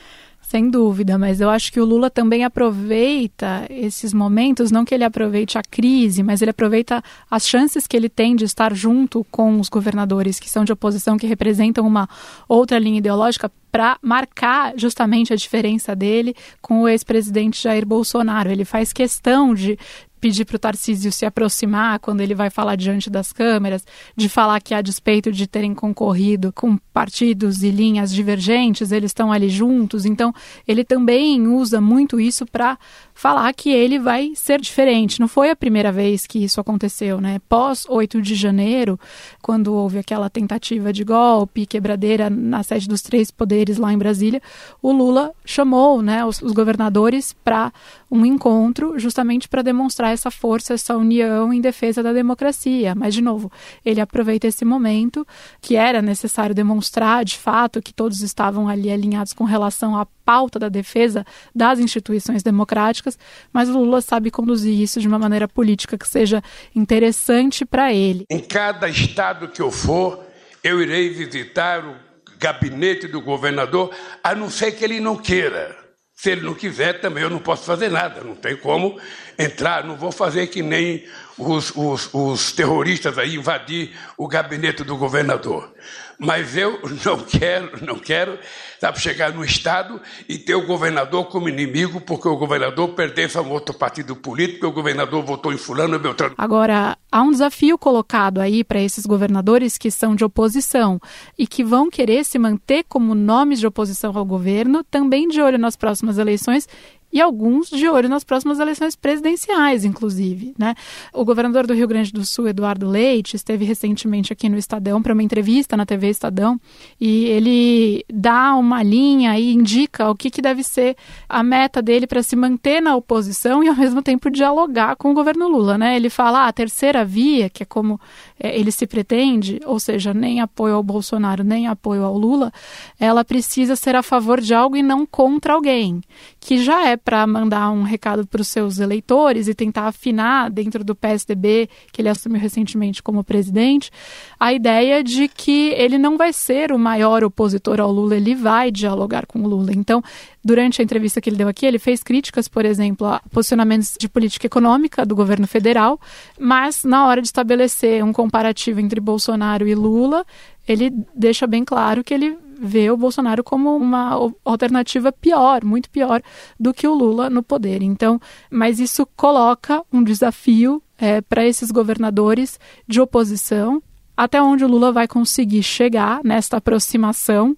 Sem 0.51 0.69
dúvida, 0.69 1.17
mas 1.17 1.41
eu 1.41 1.49
acho 1.49 1.73
que 1.73 1.81
o 1.81 1.85
Lula 1.85 2.11
também 2.11 2.43
aproveita 2.43 3.69
esses 3.71 4.13
momentos, 4.13 4.73
não 4.73 4.85
que 4.85 4.93
ele 4.93 5.05
aproveite 5.05 5.57
a 5.57 5.63
crise, 5.63 6.25
mas 6.25 6.43
ele 6.43 6.51
aproveita 6.51 7.01
as 7.31 7.47
chances 7.47 7.87
que 7.87 7.97
ele 7.97 8.09
tem 8.09 8.35
de 8.35 8.47
estar 8.47 8.75
junto 8.75 9.23
com 9.31 9.61
os 9.61 9.69
governadores 9.69 10.41
que 10.41 10.51
são 10.51 10.65
de 10.65 10.73
oposição, 10.73 11.17
que 11.17 11.25
representam 11.25 11.87
uma 11.87 12.09
outra 12.49 12.81
linha 12.81 12.99
ideológica, 12.99 13.49
para 13.71 13.97
marcar 14.03 14.75
justamente 14.77 15.33
a 15.33 15.37
diferença 15.37 15.95
dele 15.95 16.35
com 16.61 16.83
o 16.83 16.89
ex-presidente 16.89 17.63
Jair 17.63 17.87
Bolsonaro. 17.87 18.51
Ele 18.51 18.65
faz 18.65 18.93
questão 18.93 19.55
de 19.55 19.79
pedir 20.21 20.45
para 20.45 20.57
o 20.57 20.59
Tarcísio 20.59 21.11
se 21.11 21.25
aproximar 21.25 21.99
quando 21.99 22.21
ele 22.21 22.35
vai 22.35 22.51
falar 22.51 22.77
diante 22.77 23.09
das 23.09 23.33
câmeras, 23.33 23.85
de 24.17 24.29
falar 24.29 24.61
que 24.61 24.75
a 24.75 24.83
despeito 24.83 25.33
de 25.33 25.47
terem 25.47 25.75
concorrido 25.75 26.53
com 26.53 26.77
partidos 26.93 27.63
e 27.63 27.71
linhas 27.71 28.13
divergentes, 28.13 28.93
eles 28.93 29.11
estão 29.11 29.33
ali 29.33 29.49
juntos. 29.49 30.05
Então, 30.05 30.33
ele 30.67 30.85
também 30.85 31.47
usa 31.47 31.81
muito 31.81 32.21
isso 32.21 32.45
para 32.45 32.79
falar 33.15 33.53
que 33.55 33.71
ele 33.71 33.99
vai 33.99 34.33
ser 34.35 34.61
diferente. 34.61 35.21
Não 35.21 35.29
foi 35.29 35.51
a 35.51 35.57
primeira 35.57 35.91
vez 35.91 36.27
que 36.27 36.43
isso 36.43 36.61
aconteceu, 36.61 37.21
né? 37.21 37.39
Pós 37.49 37.87
8 37.89 38.21
de 38.21 38.35
janeiro, 38.35 38.99
quando 39.43 39.75
houve 39.75 39.99
aquela 39.99 40.29
tentativa 40.29 40.93
de 40.93 41.05
golpe, 41.05 41.67
quebradeira 41.67 42.29
na 42.29 42.63
sede 42.63 42.89
dos 42.89 43.03
três 43.03 43.31
poderes 43.31 43.79
lá 43.79 43.93
em 43.93 43.99
Brasília, 43.99 44.43
o 44.83 44.93
Lula 44.93 45.33
chamou, 45.45 46.03
né, 46.03 46.25
os, 46.25 46.41
os 46.43 46.53
governadores 46.53 47.35
para 47.45 47.73
um 48.11 48.25
encontro 48.27 48.99
justamente 48.99 49.49
para 49.49 49.63
demonstrar 49.63 50.10
essa 50.11 50.31
força, 50.31 50.75
essa 50.75 50.97
união 50.97 51.53
em 51.53 51.61
defesa 51.61 52.03
da 52.03 52.13
democracia. 52.13 52.95
Mas 52.95 53.15
de 53.15 53.23
novo, 53.23 53.51
ele 53.85 54.01
aproveita 54.01 54.47
esse 54.47 54.65
momento 54.65 55.27
que 55.61 55.77
era 55.77 56.03
necessário 56.03 56.55
demonstrar 56.55 57.25
de 57.25 57.39
fato 57.39 57.83
que 57.83 57.93
todos 57.93 58.21
estavam 58.21 58.69
ali 58.69 58.91
alinhados 58.91 59.33
com 59.33 59.45
relação 59.45 59.97
à 59.97 60.07
pauta 60.25 60.59
da 60.59 60.69
defesa 60.69 61.25
das 61.55 61.79
instituições 61.79 62.43
democráticas, 62.43 63.19
mas 63.53 63.69
o 63.69 63.73
Lula 63.73 64.01
sabe 64.01 64.31
conduzir 64.31 64.79
isso 64.79 65.01
de 65.01 65.09
uma 65.09 65.19
maneira 65.19 65.49
política 65.49 65.99
que 65.99 66.07
seja 66.07 66.43
interessante 66.75 67.65
para 67.65 67.93
ele. 67.93 68.25
Em 68.31 68.39
cada 68.39 68.89
estado 68.89 69.49
que 69.49 69.61
eu 69.61 69.71
for, 69.71 70.25
eu 70.63 70.81
irei 70.81 71.11
visitar 71.11 71.85
o 71.85 71.97
gabinete 72.39 73.07
do 73.07 73.21
governador, 73.21 73.91
a 74.23 74.35
não 74.35 74.49
ser 74.49 74.73
que 74.73 74.85
ele 74.85 74.99
não 74.99 75.17
queira. 75.17 75.80
Se 76.21 76.33
ele 76.33 76.43
não 76.43 76.53
quiser, 76.53 77.01
também 77.01 77.23
eu 77.23 77.31
não 77.31 77.39
posso 77.39 77.65
fazer 77.65 77.89
nada, 77.89 78.21
não 78.23 78.35
tem 78.35 78.55
como 78.55 79.01
entrar, 79.39 79.83
não 79.85 79.97
vou 79.97 80.13
fazer 80.13 80.49
que 80.49 80.61
nem 80.61 81.03
os, 81.41 81.73
os, 81.75 82.11
os 82.13 82.53
terroristas 82.53 83.19
aí 83.19 83.37
invadir 83.37 83.93
o 84.17 84.29
gabinete 84.29 84.85
do 84.85 84.97
governador. 84.97 85.73
Mas 86.19 86.55
eu 86.55 86.79
não 87.03 87.19
quero, 87.19 87.85
não 87.85 87.99
quero, 87.99 88.39
sabe, 88.79 89.01
chegar 89.01 89.33
no 89.33 89.43
Estado 89.43 89.99
e 90.29 90.37
ter 90.37 90.55
o 90.55 90.67
governador 90.67 91.25
como 91.27 91.49
inimigo, 91.49 91.99
porque 92.03 92.29
o 92.29 92.37
governador 92.37 92.91
pertence 92.91 93.39
a 93.39 93.41
um 93.41 93.51
outro 93.51 93.75
partido 93.75 94.15
político, 94.15 94.67
o 94.67 94.73
governador 94.73 95.25
votou 95.25 95.51
em 95.51 95.57
fulano 95.57 95.95
e 95.95 95.99
Beltrano. 95.99 96.35
Agora, 96.37 96.99
há 97.11 97.23
um 97.23 97.31
desafio 97.31 97.79
colocado 97.79 98.39
aí 98.39 98.63
para 98.63 98.83
esses 98.83 99.07
governadores 99.07 99.79
que 99.79 99.91
são 99.91 100.15
de 100.15 100.23
oposição 100.23 101.01
e 101.39 101.47
que 101.47 101.65
vão 101.65 101.89
querer 101.89 102.23
se 102.23 102.39
manter 102.39 102.85
como 102.87 103.15
nomes 103.15 103.59
de 103.59 103.67
oposição 103.67 104.13
ao 104.15 104.25
governo, 104.25 104.85
também 104.85 105.27
de 105.27 105.41
olho 105.41 105.59
nas 105.59 105.75
próximas 105.75 106.19
eleições 106.19 106.69
e 107.13 107.21
alguns 107.21 107.69
de 107.69 107.89
olho 107.89 108.09
nas 108.09 108.25
próximas 108.25 108.59
eleições 108.59 108.95
presidenciais, 108.95 109.85
inclusive. 109.85 110.55
Né? 110.59 110.75
O 111.13 111.25
governador 111.25 111.67
do 111.67 111.75
Rio 111.75 111.89
Grande 111.89 112.13
do 112.13 112.25
Sul, 112.25 112.49
Eduardo 112.49 112.89
Leite, 112.89 113.37
esteve 113.37 113.65
recentemente 113.65 114.33
aqui 114.33 114.49
no 114.49 114.57
Estadão 114.57 115.03
para 115.03 115.13
uma 115.13 115.23
entrevista 115.23 115.77
na 115.77 115.87
TV 115.87 116.09
Estadão 116.09 116.61
e 117.01 117.25
ele 117.27 118.05
dá 118.13 118.55
uma 118.55 118.83
linha 118.83 119.39
e 119.39 119.53
indica 119.53 120.11
o 120.11 120.15
que, 120.15 120.31
que 120.31 120.43
deve 120.43 120.63
ser 120.63 120.97
a 121.29 121.43
meta 121.43 121.83
dele 121.83 122.07
para 122.07 122.23
se 122.23 122.37
manter 122.37 122.81
na 122.81 122.95
oposição 122.97 123.63
e 123.63 123.69
ao 123.69 123.77
mesmo 123.77 124.03
tempo 124.03 124.31
dialogar 124.31 124.97
com 124.97 125.11
o 125.11 125.15
governo 125.15 125.49
Lula. 125.49 125.77
Né? 125.77 125.97
Ele 125.97 126.11
fala 126.11 126.41
ah, 126.41 126.49
a 126.49 126.53
terceira 126.53 127.05
via, 127.05 127.51
que 127.51 127.63
é 127.63 127.67
como 127.67 128.01
é, 128.39 128.59
ele 128.59 128.71
se 128.71 128.87
pretende, 128.87 129.61
ou 129.65 129.79
seja, 129.81 130.15
nem 130.15 130.41
apoio 130.41 130.75
ao 130.75 130.83
Bolsonaro, 130.83 131.45
nem 131.45 131.67
apoio 131.67 132.05
ao 132.05 132.17
Lula, 132.17 132.53
ela 132.99 133.25
precisa 133.25 133.77
ser 133.77 133.97
a 133.97 134.03
favor 134.03 134.41
de 134.41 134.55
algo 134.55 134.77
e 134.77 134.83
não 134.83 135.05
contra 135.05 135.55
alguém, 135.55 136.01
que 136.39 136.59
já 136.59 136.87
é 136.87 136.97
para 137.05 137.27
mandar 137.27 137.71
um 137.71 137.83
recado 137.83 138.27
para 138.27 138.41
os 138.41 138.49
seus 138.49 138.79
eleitores 138.79 139.49
e 139.49 139.55
tentar 139.55 139.87
afinar 139.87 140.51
dentro 140.51 140.85
do 140.85 140.95
PSDB, 140.95 141.69
que 141.93 142.01
ele 142.01 142.09
assumiu 142.09 142.41
recentemente 142.41 143.03
como 143.03 143.25
presidente, 143.25 143.91
a 144.39 144.53
ideia 144.53 145.03
de 145.03 145.29
que 145.29 145.71
ele 145.71 145.99
não 145.99 146.17
vai 146.17 146.33
ser 146.33 146.73
o 146.73 146.79
maior 146.79 147.25
opositor 147.25 147.81
ao 147.81 147.91
Lula, 147.91 148.17
ele 148.17 148.35
vai 148.35 148.71
dialogar 148.71 149.27
com 149.27 149.43
o 149.43 149.49
Lula. 149.49 149.73
Então, 149.73 150.03
durante 150.45 150.81
a 150.81 150.85
entrevista 150.85 151.21
que 151.21 151.29
ele 151.29 151.37
deu 151.37 151.49
aqui, 151.49 151.67
ele 151.67 151.79
fez 151.79 152.03
críticas, 152.03 152.49
por 152.49 152.65
exemplo, 152.65 153.07
a 153.07 153.21
posicionamentos 153.31 153.97
de 153.99 154.09
política 154.09 154.47
econômica 154.47 155.05
do 155.05 155.15
governo 155.15 155.47
federal, 155.47 156.01
mas 156.39 156.85
na 156.85 157.07
hora 157.07 157.21
de 157.21 157.29
estabelecer 157.29 158.05
um 158.05 158.13
comparativo 158.13 158.81
entre 158.81 159.01
Bolsonaro 159.01 159.67
e 159.67 159.75
Lula, 159.75 160.25
ele 160.67 160.93
deixa 161.15 161.47
bem 161.47 161.65
claro 161.65 162.05
que 162.05 162.15
ele 162.15 162.37
vê 162.61 162.91
o 162.91 162.97
Bolsonaro 162.97 163.43
como 163.43 163.75
uma 163.75 164.11
alternativa 164.45 165.11
pior, 165.11 165.65
muito 165.65 165.89
pior 165.89 166.21
do 166.59 166.75
que 166.75 166.87
o 166.87 166.95
Lula 166.95 167.31
no 167.31 167.43
poder. 167.43 167.83
Então, 167.83 168.21
mas 168.51 168.79
isso 168.79 169.07
coloca 169.17 169.83
um 169.91 170.03
desafio 170.03 170.83
é, 170.99 171.23
para 171.23 171.47
esses 171.47 171.71
governadores 171.71 172.61
de 172.87 173.01
oposição, 173.01 173.83
até 174.15 174.43
onde 174.43 174.65
o 174.65 174.69
Lula 174.69 174.93
vai 174.93 175.09
conseguir 175.09 175.63
chegar 175.63 176.21
nesta 176.23 176.59
aproximação, 176.59 177.57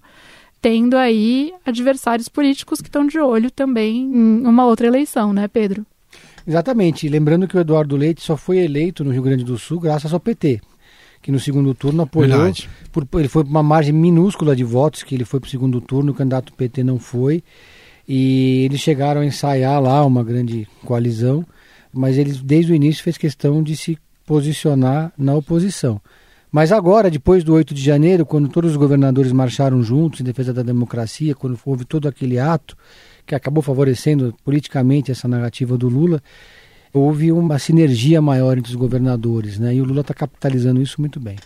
tendo 0.61 0.95
aí 0.95 1.53
adversários 1.65 2.29
políticos 2.29 2.79
que 2.79 2.87
estão 2.87 3.05
de 3.05 3.19
olho 3.19 3.51
também 3.51 4.03
em 4.03 4.47
uma 4.47 4.65
outra 4.65 4.87
eleição, 4.87 5.33
né, 5.33 5.49
Pedro? 5.49 5.85
Exatamente. 6.47 7.09
Lembrando 7.09 7.47
que 7.47 7.57
o 7.57 7.59
Eduardo 7.59 7.97
Leite 7.97 8.21
só 8.21 8.37
foi 8.37 8.59
eleito 8.59 9.03
no 9.03 9.11
Rio 9.11 9.23
Grande 9.23 9.43
do 9.43 9.57
Sul 9.57 9.79
graças 9.79 10.13
ao 10.13 10.19
PT 10.19 10.61
que 11.23 11.31
no 11.31 11.39
segundo 11.39 11.73
turno 11.73 12.03
apoiou. 12.03 12.53
Por, 12.91 13.07
ele 13.13 13.29
foi 13.29 13.43
por 13.43 13.49
uma 13.49 13.63
margem 13.63 13.93
minúscula 13.93 14.53
de 14.55 14.63
votos, 14.63 15.01
que 15.01 15.15
ele 15.15 15.23
foi 15.23 15.39
para 15.39 15.47
o 15.47 15.49
segundo 15.49 15.79
turno, 15.79 16.11
o 16.11 16.13
candidato 16.13 16.53
PT 16.53 16.83
não 16.83 16.99
foi. 16.99 17.41
E 18.07 18.65
eles 18.65 18.81
chegaram 18.81 19.21
a 19.21 19.25
ensaiar 19.25 19.81
lá 19.81 20.05
uma 20.05 20.21
grande 20.21 20.67
coalizão, 20.83 21.45
mas 21.93 22.17
ele 22.17 22.33
desde 22.43 22.73
o 22.73 22.75
início 22.75 23.01
fez 23.01 23.17
questão 23.17 23.63
de 23.63 23.77
se 23.77 23.97
posicionar 24.25 25.13
na 25.17 25.33
oposição. 25.33 26.01
Mas 26.51 26.73
agora, 26.73 27.09
depois 27.09 27.41
do 27.43 27.53
8 27.53 27.73
de 27.73 27.81
janeiro, 27.81 28.25
quando 28.25 28.49
todos 28.49 28.71
os 28.71 28.77
governadores 28.77 29.31
marcharam 29.31 29.81
juntos 29.81 30.19
em 30.19 30.25
defesa 30.25 30.53
da 30.53 30.61
democracia, 30.61 31.33
quando 31.33 31.57
houve 31.65 31.85
todo 31.85 32.07
aquele 32.07 32.37
ato 32.37 32.77
que 33.25 33.33
acabou 33.33 33.63
favorecendo 33.63 34.35
politicamente 34.43 35.09
essa 35.09 35.27
narrativa 35.27 35.77
do 35.77 35.87
Lula, 35.87 36.21
houve 36.93 37.31
uma 37.31 37.57
sinergia 37.57 38.21
maior 38.21 38.57
entre 38.57 38.69
os 38.69 38.75
governadores, 38.75 39.57
né? 39.57 39.75
E 39.75 39.81
o 39.81 39.85
Lula 39.85 40.01
está 40.01 40.13
capitalizando 40.13 40.81
isso 40.81 41.01
muito 41.01 41.19
bem. 41.19 41.37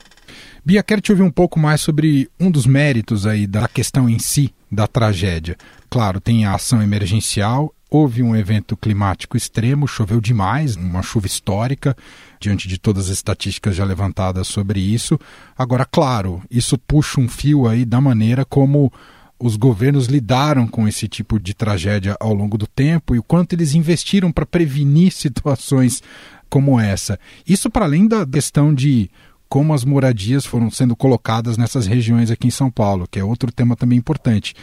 Bia, 0.63 0.84
quero 0.84 1.00
te 1.00 1.12
ouvir 1.12 1.24
um 1.24 1.32
pouco 1.32 1.58
mais 1.58 1.80
sobre 1.80 2.30
um 2.38 2.51
dos 2.51 2.66
méritos 2.66 3.25
aí 3.25 3.48
da 3.48 3.68
questão 3.70 4.10
em 4.10 4.20
si 4.20 4.54
da 4.70 4.86
tragédia. 4.86 5.56
Claro, 5.89 6.20
tem 6.20 6.44
a 6.44 6.56
ação 6.56 6.82
emergencial, 6.82 7.74
houve 7.89 8.22
um 8.22 8.36
evento 8.36 8.75
climático 8.75 9.38
extremo, 9.38 9.88
choveu 9.88 10.20
demais, 10.20 10.75
uma 10.75 11.01
chuva 11.01 11.25
histórica, 11.25 11.96
diante 12.38 12.68
de 12.68 12.77
todas 12.77 13.06
as 13.06 13.13
estatísticas 13.13 13.75
já 13.77 13.86
levantadas 13.86 14.48
sobre 14.48 14.82
isso. 14.82 15.18
Agora, 15.58 15.86
claro, 15.86 16.42
isso 16.51 16.77
puxa 16.77 17.22
um 17.22 17.30
fio 17.30 17.66
aí 17.66 17.86
da 17.86 18.01
maneira 18.01 18.44
como 18.44 18.92
os 19.39 19.56
governos 19.56 20.08
lidaram 20.08 20.67
com 20.67 20.88
esse 20.88 21.08
tipo 21.08 21.39
de 21.39 21.53
tragédia 21.53 22.15
ao 22.20 22.34
longo 22.34 22.58
do 22.58 22.65
tempo 22.65 23.15
e 23.15 23.20
o 23.20 23.24
quanto 23.24 23.53
eles 23.53 23.75
investiram 23.75 24.32
para 24.32 24.46
prevenir 24.46 25.12
situações 25.13 26.01
como 26.50 26.79
essa. 26.79 27.20
Isso 27.48 27.70
para 27.70 27.86
além 27.86 28.08
da 28.08 28.25
questão 28.25 28.74
de 28.74 29.10
como 29.50 29.74
as 29.74 29.86
moradias 29.86 30.46
foram 30.46 30.70
sendo 30.70 30.96
colocadas 30.96 31.58
nessas 31.58 31.88
regiões 31.88 32.29
aqui 32.29 32.48
em 32.48 32.51
São 32.51 32.70
Paulo, 32.70 33.08
que 33.10 33.20
é 33.20 33.24
outro 33.24 33.51
tema 33.51 33.75
também 33.75 33.98
importante. 33.98 34.53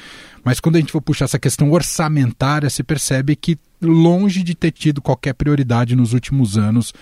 Mas 0.44 0.60
quando 0.60 0.76
a 0.76 0.78
gente 0.78 0.92
for 0.92 1.00
puxar 1.00 1.24
essa 1.24 1.38
questão 1.38 1.70
orçamentária, 1.70 2.68
se 2.68 2.82
percebe 2.82 3.34
que 3.34 3.58
longe 3.80 4.42
de 4.42 4.54
ter 4.54 4.72
tido 4.72 5.00
qualquer 5.00 5.34
prioridade 5.34 5.96
nos 5.96 6.12
últimos 6.12 6.58
anos 6.58 6.92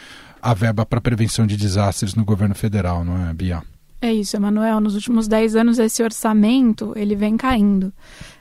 a 0.41 0.55
verba 0.55 0.85
para 0.85 1.01
prevenção 1.01 1.47
de 1.47 1.57
desastres 1.57 2.15
no 2.15 2.25
governo 2.25 2.55
federal, 2.55 3.05
não 3.05 3.29
é, 3.29 3.33
Bia? 3.33 3.63
É 4.05 4.13
isso, 4.13 4.35
Emanuel. 4.35 4.81
Nos 4.81 4.97
últimos 4.97 5.29
10 5.29 5.55
anos, 5.55 5.79
esse 5.79 6.03
orçamento 6.03 6.93
ele 6.97 7.15
vem 7.15 7.37
caindo 7.37 7.93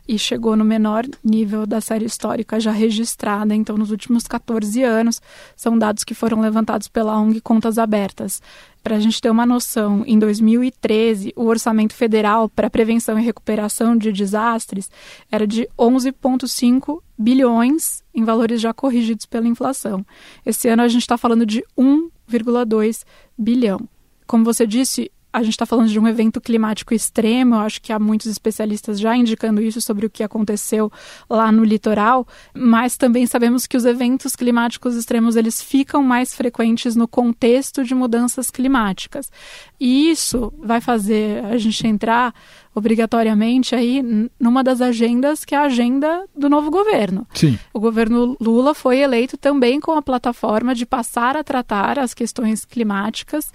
e 0.08 0.18
chegou 0.18 0.56
no 0.56 0.65
menor 0.65 1.06
nível 1.24 1.68
da 1.68 1.80
série 1.80 2.03
histórica 2.03 2.60
já 2.60 2.72
registrada. 2.72 3.53
Então, 3.53 3.77
nos 3.77 3.91
últimos 3.91 4.24
14 4.24 4.82
anos, 4.82 5.22
são 5.56 5.77
dados 5.77 6.03
que 6.03 6.15
foram 6.15 6.41
levantados 6.41 6.88
pela 6.88 7.15
ONG 7.15 7.39
Contas 7.41 7.77
Abertas. 7.77 8.41
Para 8.82 8.96
a 8.96 9.00
gente 9.00 9.22
ter 9.22 9.30
uma 9.30 9.46
noção, 9.46 10.03
em 10.08 10.18
2013, 10.18 11.32
o 11.36 11.46
orçamento 11.46 11.94
federal 11.94 12.50
para 12.50 12.68
prevenção 12.68 13.20
e 13.20 13.24
recuperação 13.24 13.96
de 13.96 14.12
desastres 14.12 14.89
era 15.32 15.46
de 15.46 15.70
11,5 15.77 17.03
bilhões 17.15 18.03
em 18.15 18.24
valores 18.24 18.60
já 18.60 18.74
corrigidos 18.74 19.27
pela 19.27 19.48
inflação. 19.48 20.03
Esse 20.44 20.68
ano, 20.70 20.82
a 20.82 20.88
gente 20.88 21.03
está 21.03 21.20
falando 21.20 21.46
de 21.46 21.63
1,2 21.77 23.03
bilhão. 23.38 23.88
Como 24.25 24.44
você 24.44 24.65
disse, 24.65 25.12
a 25.33 25.43
gente 25.43 25.53
está 25.53 25.65
falando 25.65 25.88
de 25.88 26.00
um 26.00 26.07
evento 26.07 26.41
climático 26.41 26.93
extremo, 26.93 27.55
eu 27.55 27.59
acho 27.59 27.81
que 27.81 27.93
há 27.93 28.00
muitos 28.00 28.27
especialistas 28.27 29.00
já 29.00 29.15
indicando 29.15 29.61
isso 29.61 29.81
sobre 29.81 30.05
o 30.05 30.09
que 30.09 30.23
aconteceu 30.23 30.91
lá 31.29 31.51
no 31.51 31.63
litoral, 31.63 32.27
mas 32.53 32.97
também 32.97 33.25
sabemos 33.25 33.65
que 33.65 33.77
os 33.77 33.85
eventos 33.85 34.35
climáticos 34.35 34.95
extremos 34.95 35.35
eles 35.35 35.61
ficam 35.61 36.03
mais 36.03 36.35
frequentes 36.35 36.95
no 36.95 37.07
contexto 37.07 37.83
de 37.83 37.95
mudanças 37.95 38.51
climáticas. 38.51 39.31
E 39.79 40.09
isso 40.09 40.53
vai 40.57 40.81
fazer 40.81 41.43
a 41.45 41.57
gente 41.57 41.88
entrar 41.88 42.33
obrigatoriamente 42.73 43.75
aí 43.75 44.03
numa 44.39 44.63
das 44.63 44.81
agendas 44.81 45.43
que 45.43 45.53
é 45.53 45.57
a 45.57 45.63
agenda 45.63 46.25
do 46.35 46.49
novo 46.49 46.71
governo. 46.71 47.27
Sim. 47.33 47.57
O 47.73 47.79
governo 47.79 48.37
Lula 48.39 48.73
foi 48.73 48.99
eleito 48.99 49.37
também 49.37 49.79
com 49.79 49.91
a 49.91 50.01
plataforma 50.01 50.73
de 50.73 50.85
passar 50.85 51.35
a 51.35 51.43
tratar 51.43 51.99
as 51.99 52.13
questões 52.13 52.65
climáticas 52.65 53.51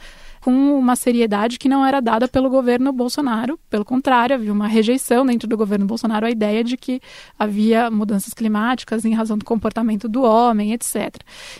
com 0.46 0.78
uma 0.78 0.94
seriedade 0.94 1.58
que 1.58 1.68
não 1.68 1.85
era 1.85 2.00
dada 2.00 2.28
pelo 2.28 2.49
governo 2.49 2.92
Bolsonaro. 2.92 3.58
Pelo 3.68 3.85
contrário, 3.85 4.37
havia 4.37 4.52
uma 4.52 4.68
rejeição 4.68 5.26
dentro 5.26 5.49
do 5.49 5.56
governo 5.56 5.87
Bolsonaro 5.87 6.25
à 6.25 6.30
ideia 6.30 6.62
de 6.62 6.76
que 6.76 7.00
havia 7.37 7.90
mudanças 7.90 8.32
climáticas 8.32 9.04
em 9.04 9.12
razão 9.12 9.37
do 9.37 9.44
comportamento 9.44 10.08
do 10.08 10.23
homem, 10.23 10.73
etc. 10.73 11.16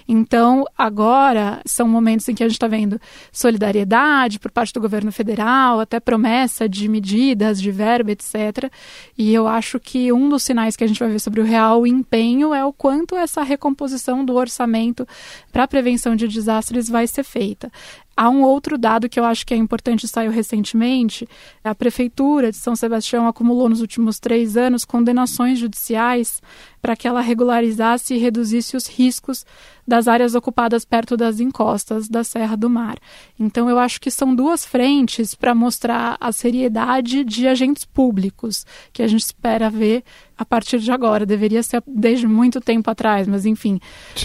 Então, 0.06 0.64
agora 0.78 1.60
são 1.66 1.88
momentos 1.88 2.28
em 2.28 2.34
que 2.36 2.44
a 2.44 2.46
gente 2.46 2.54
está 2.54 2.68
vendo 2.68 3.00
solidariedade 3.32 4.38
por 4.38 4.52
parte 4.52 4.72
do 4.72 4.80
governo 4.80 5.10
federal, 5.10 5.80
até 5.80 5.98
promessa 5.98 6.68
de 6.68 6.88
medidas, 6.88 7.46
de 7.55 7.71
verba, 7.71 8.12
etc. 8.12 8.71
E 9.17 9.33
eu 9.33 9.47
acho 9.47 9.79
que 9.81 10.12
um 10.12 10.29
dos 10.29 10.43
sinais 10.43 10.76
que 10.76 10.85
a 10.85 10.87
gente 10.87 11.00
vai 11.00 11.09
ver 11.09 11.21
sobre 11.21 11.41
o 11.41 11.45
real 11.45 11.87
empenho 11.87 12.55
é 12.55 12.65
o 12.65 12.73
quanto 12.73 13.17
essa 13.17 13.43
recomposição 13.43 14.25
do 14.25 14.35
orçamento 14.35 15.07
para 15.53 15.69
prevenção 15.69 16.17
de 16.17 16.29
desastres 16.29 16.88
vai 16.88 17.07
ser 17.07 17.25
feita. 17.25 17.71
Há 18.16 18.30
um 18.30 18.42
outro 18.42 18.78
dado 18.78 19.11
que 19.11 19.20
eu 19.20 19.25
acho 19.25 19.44
que 19.44 19.52
é 19.52 19.56
importante, 19.58 20.08
saiu 20.08 20.30
recentemente. 20.30 21.28
A 21.62 21.75
Prefeitura 21.75 22.50
de 22.50 22.56
São 22.56 22.75
Sebastião 22.75 23.28
acumulou 23.28 23.68
nos 23.68 23.82
últimos 23.82 24.18
três 24.18 24.56
anos 24.56 24.87
condenações 24.87 25.58
judiciais 25.58 26.40
para 26.80 26.96
que 26.96 27.06
ela 27.06 27.20
regularizasse 27.20 28.14
e 28.14 28.18
reduzisse 28.18 28.75
os 28.75 28.87
riscos 28.87 29.44
das 29.87 30.08
áreas 30.08 30.35
ocupadas 30.35 30.85
perto 30.85 31.16
das 31.16 31.40
encostas 31.40 32.08
da 32.08 32.25
Serra 32.25 32.56
do 32.56 32.70
Mar. 32.70 32.96
Então, 33.38 33.68
eu 33.68 33.78
acho 33.78 34.00
que 34.00 34.11
são 34.11 34.35
duas 34.35 34.64
frentes 34.64 35.35
para 35.35 35.54
mostrar 35.54 36.16
a 36.18 36.32
seriedade 36.32 37.23
de 37.23 37.46
agentes 37.46 37.85
públicos 37.85 38.64
que 38.92 39.02
a 39.02 39.06
gente 39.06 39.25
espera 39.25 39.68
ver 39.68 40.02
a 40.38 40.45
partir 40.45 40.78
de 40.78 40.90
agora, 40.93 41.25
deveria 41.25 41.62
ser 41.62 41.83
desde 41.87 42.26
muito 42.26 42.61
tempo 42.61 42.90
atrás, 42.90 43.26
mas 43.26 43.47
enfim. 43.47 43.81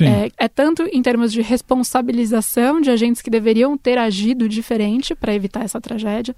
É, 0.06 0.46
é, 0.46 0.48
tanto 0.48 0.84
em 0.92 1.02
termos 1.02 1.32
de 1.32 1.42
responsabilização 1.42 2.82
de 2.82 2.92
agentes 2.92 3.22
que 3.22 3.30
deveriam 3.30 3.78
ter 3.78 3.98
agido 3.98 4.50
diferente 4.50 5.16
para 5.16 5.34
evitar 5.34 5.64
essa 5.64 5.80
tragédia, 5.80 6.36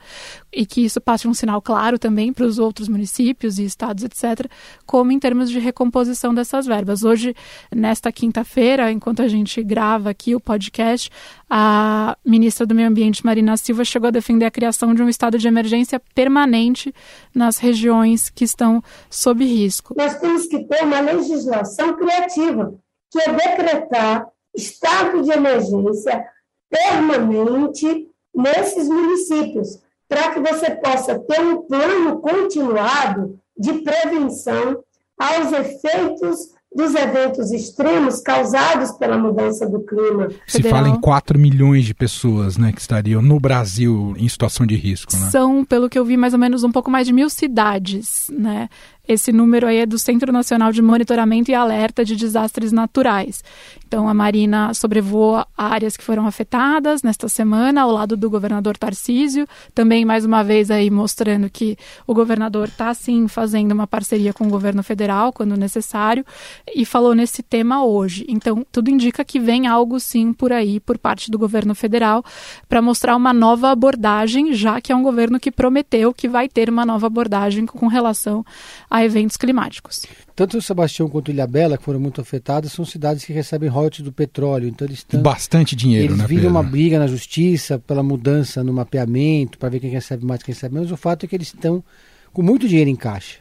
e 0.51 0.65
que 0.65 0.85
isso 0.85 1.01
passe 1.01 1.27
um 1.27 1.33
sinal 1.33 1.61
claro 1.61 1.97
também 1.97 2.31
para 2.31 2.45
os 2.45 2.59
outros 2.59 2.87
municípios 2.87 3.57
e 3.57 3.65
estados, 3.65 4.03
etc., 4.03 4.47
como 4.85 5.11
em 5.11 5.19
termos 5.19 5.49
de 5.49 5.59
recomposição 5.59 6.33
dessas 6.33 6.65
verbas. 6.65 7.03
Hoje, 7.03 7.35
nesta 7.73 8.11
quinta-feira, 8.11 8.91
enquanto 8.91 9.21
a 9.21 9.27
gente 9.27 9.63
grava 9.63 10.09
aqui 10.11 10.35
o 10.35 10.39
podcast, 10.39 11.09
a 11.49 12.17
ministra 12.25 12.65
do 12.65 12.75
Meio 12.75 12.87
Ambiente, 12.87 13.25
Marina 13.25 13.57
Silva, 13.57 13.83
chegou 13.83 14.07
a 14.07 14.11
defender 14.11 14.45
a 14.45 14.51
criação 14.51 14.93
de 14.93 15.01
um 15.01 15.09
estado 15.09 15.37
de 15.37 15.47
emergência 15.47 15.99
permanente 16.13 16.93
nas 17.33 17.57
regiões 17.57 18.29
que 18.29 18.43
estão 18.43 18.83
sob 19.09 19.43
risco. 19.43 19.62
Nós 19.95 20.19
temos 20.19 20.47
que 20.47 20.65
ter 20.65 20.83
uma 20.83 20.99
legislação 20.99 21.95
criativa, 21.95 22.73
que 23.11 23.19
é 23.19 23.31
decretar 23.31 24.27
estado 24.55 25.23
de 25.23 25.31
emergência 25.31 26.25
permanente 26.69 28.07
nesses 28.33 28.87
municípios, 28.87 29.79
para 30.07 30.31
que 30.31 30.39
você 30.39 30.71
possa 30.71 31.19
ter 31.19 31.41
um 31.41 31.61
plano 31.61 32.19
continuado 32.19 33.39
de 33.57 33.73
prevenção 33.81 34.83
aos 35.17 35.51
efeitos 35.51 36.53
dos 36.75 36.95
eventos 36.95 37.51
extremos 37.51 38.19
causados 38.19 38.91
pela 38.93 39.17
mudança 39.17 39.67
do 39.69 39.79
clima. 39.81 40.29
Se 40.47 40.57
Federal. 40.57 40.83
fala 40.83 40.89
em 40.89 40.99
4 40.99 41.37
milhões 41.37 41.85
de 41.85 41.93
pessoas 41.93 42.57
né, 42.57 42.71
que 42.71 42.81
estariam 42.81 43.21
no 43.21 43.39
Brasil 43.39 44.15
em 44.17 44.27
situação 44.27 44.65
de 44.65 44.75
risco. 44.75 45.15
Né? 45.15 45.29
São, 45.29 45.63
pelo 45.63 45.89
que 45.89 45.97
eu 45.97 46.03
vi, 46.03 46.17
mais 46.17 46.33
ou 46.33 46.39
menos 46.39 46.63
um 46.63 46.71
pouco 46.71 46.89
mais 46.89 47.05
de 47.05 47.13
mil 47.13 47.29
cidades. 47.29 48.27
Né? 48.31 48.69
Esse 49.05 49.33
número 49.33 49.67
aí 49.67 49.79
é 49.79 49.85
do 49.85 49.99
Centro 49.99 50.31
Nacional 50.31 50.71
de 50.71 50.81
Monitoramento 50.81 51.51
e 51.51 51.53
Alerta 51.53 52.05
de 52.05 52.15
Desastres 52.15 52.71
Naturais. 52.71 53.43
Então, 53.85 54.07
a 54.07 54.13
Marina 54.13 54.73
sobrevoou 54.73 55.45
áreas 55.57 55.97
que 55.97 56.03
foram 56.05 56.25
afetadas 56.25 57.03
nesta 57.03 57.27
semana, 57.27 57.81
ao 57.81 57.91
lado 57.91 58.15
do 58.15 58.29
governador 58.29 58.77
Tarcísio. 58.77 59.45
Também, 59.75 60.05
mais 60.05 60.23
uma 60.23 60.41
vez, 60.41 60.71
aí 60.71 60.89
mostrando 60.89 61.49
que 61.49 61.77
o 62.07 62.13
governador 62.13 62.69
está, 62.69 62.93
sim, 62.93 63.27
fazendo 63.27 63.73
uma 63.73 63.85
parceria 63.85 64.31
com 64.31 64.47
o 64.47 64.49
governo 64.49 64.81
federal, 64.81 65.33
quando 65.33 65.57
necessário, 65.57 66.25
e 66.73 66.85
falou 66.85 67.13
nesse 67.13 67.43
tema 67.43 67.83
hoje. 67.83 68.25
Então, 68.29 68.65
tudo 68.71 68.89
indica 68.89 69.25
que 69.25 69.37
vem 69.37 69.67
algo, 69.67 69.99
sim, 69.99 70.31
por 70.31 70.53
aí, 70.53 70.79
por 70.79 70.97
parte 70.97 71.29
do 71.29 71.37
governo 71.37 71.75
federal, 71.75 72.23
para 72.69 72.81
mostrar 72.81 73.17
uma 73.17 73.33
nova 73.33 73.69
abordagem, 73.69 74.53
já 74.53 74.79
que 74.79 74.93
é 74.93 74.95
um 74.95 75.03
governo 75.03 75.41
que 75.41 75.51
prometeu 75.51 76.13
que 76.13 76.29
vai 76.29 76.47
ter 76.47 76.69
uma 76.69 76.85
nova 76.85 77.07
abordagem 77.07 77.65
com 77.65 77.87
relação 77.87 78.45
a 78.93 79.03
eventos 79.03 79.37
climáticos. 79.37 80.05
Tanto 80.35 80.55
o 80.55 80.61
Sebastião 80.61 81.09
quanto 81.09 81.31
Ilhabela, 81.31 81.79
que 81.79 81.83
foram 81.83 81.99
muito 81.99 82.21
afetadas, 82.21 82.71
são 82.71 82.85
cidades 82.85 83.25
que 83.25 83.33
recebem 83.33 83.67
royalties 83.67 84.03
do 84.05 84.11
petróleo. 84.11 84.67
Então 84.67 84.85
eles 84.85 84.99
estão. 84.99 85.19
Bastante 85.19 85.75
dinheiro, 85.75 86.13
eles 86.13 86.17
né? 86.19 86.25
Eles 86.25 86.37
viram 86.37 86.51
uma 86.51 86.61
briga 86.61 86.99
na 86.99 87.07
justiça 87.07 87.79
pela 87.79 88.03
mudança 88.03 88.63
no 88.63 88.71
mapeamento, 88.71 89.57
para 89.57 89.69
ver 89.69 89.79
quem 89.79 89.89
recebe 89.89 90.23
mais 90.23 90.43
quem 90.43 90.53
recebe 90.53 90.75
menos. 90.75 90.91
O 90.91 90.95
fato 90.95 91.25
é 91.25 91.27
que 91.27 91.35
eles 91.35 91.47
estão 91.47 91.83
com 92.31 92.43
muito 92.43 92.67
dinheiro 92.67 92.87
em 92.87 92.95
caixa. 92.95 93.39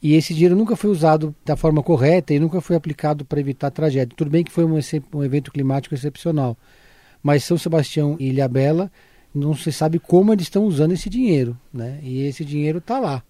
E 0.00 0.14
esse 0.14 0.32
dinheiro 0.32 0.54
nunca 0.54 0.76
foi 0.76 0.90
usado 0.90 1.34
da 1.44 1.56
forma 1.56 1.82
correta 1.82 2.32
e 2.32 2.38
nunca 2.38 2.60
foi 2.60 2.76
aplicado 2.76 3.24
para 3.24 3.40
evitar 3.40 3.72
tragédia. 3.72 4.14
Tudo 4.16 4.30
bem 4.30 4.44
que 4.44 4.52
foi 4.52 4.64
um, 4.64 4.78
um 5.12 5.24
evento 5.24 5.50
climático 5.50 5.92
excepcional. 5.92 6.56
Mas 7.20 7.42
São 7.42 7.58
Sebastião 7.58 8.16
e 8.20 8.28
Ilhabela, 8.28 8.92
não 9.34 9.56
se 9.56 9.72
sabe 9.72 9.98
como 9.98 10.32
eles 10.32 10.44
estão 10.44 10.64
usando 10.64 10.92
esse 10.92 11.10
dinheiro. 11.10 11.58
Né? 11.72 11.98
E 12.00 12.22
esse 12.22 12.44
dinheiro 12.44 12.78
está 12.78 13.00
lá. 13.00 13.24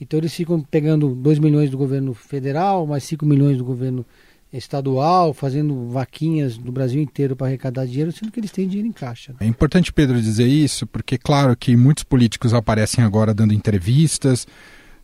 Então 0.00 0.18
eles 0.18 0.34
ficam 0.34 0.60
pegando 0.60 1.14
2 1.14 1.38
milhões 1.38 1.68
do 1.68 1.76
governo 1.76 2.14
federal, 2.14 2.86
mais 2.86 3.04
5 3.04 3.26
milhões 3.26 3.58
do 3.58 3.64
governo 3.64 4.06
estadual, 4.52 5.32
fazendo 5.32 5.88
vaquinhas 5.88 6.58
do 6.58 6.72
Brasil 6.72 7.00
inteiro 7.00 7.36
para 7.36 7.46
arrecadar 7.46 7.86
dinheiro, 7.86 8.10
sendo 8.10 8.32
que 8.32 8.40
eles 8.40 8.50
têm 8.50 8.66
dinheiro 8.66 8.88
em 8.88 8.92
caixa. 8.92 9.32
Né? 9.32 9.38
É 9.40 9.46
importante, 9.46 9.92
Pedro, 9.92 10.20
dizer 10.20 10.46
isso, 10.46 10.86
porque 10.86 11.16
claro 11.16 11.56
que 11.56 11.76
muitos 11.76 12.02
políticos 12.02 12.52
aparecem 12.52 13.04
agora 13.04 13.32
dando 13.32 13.54
entrevistas, 13.54 14.46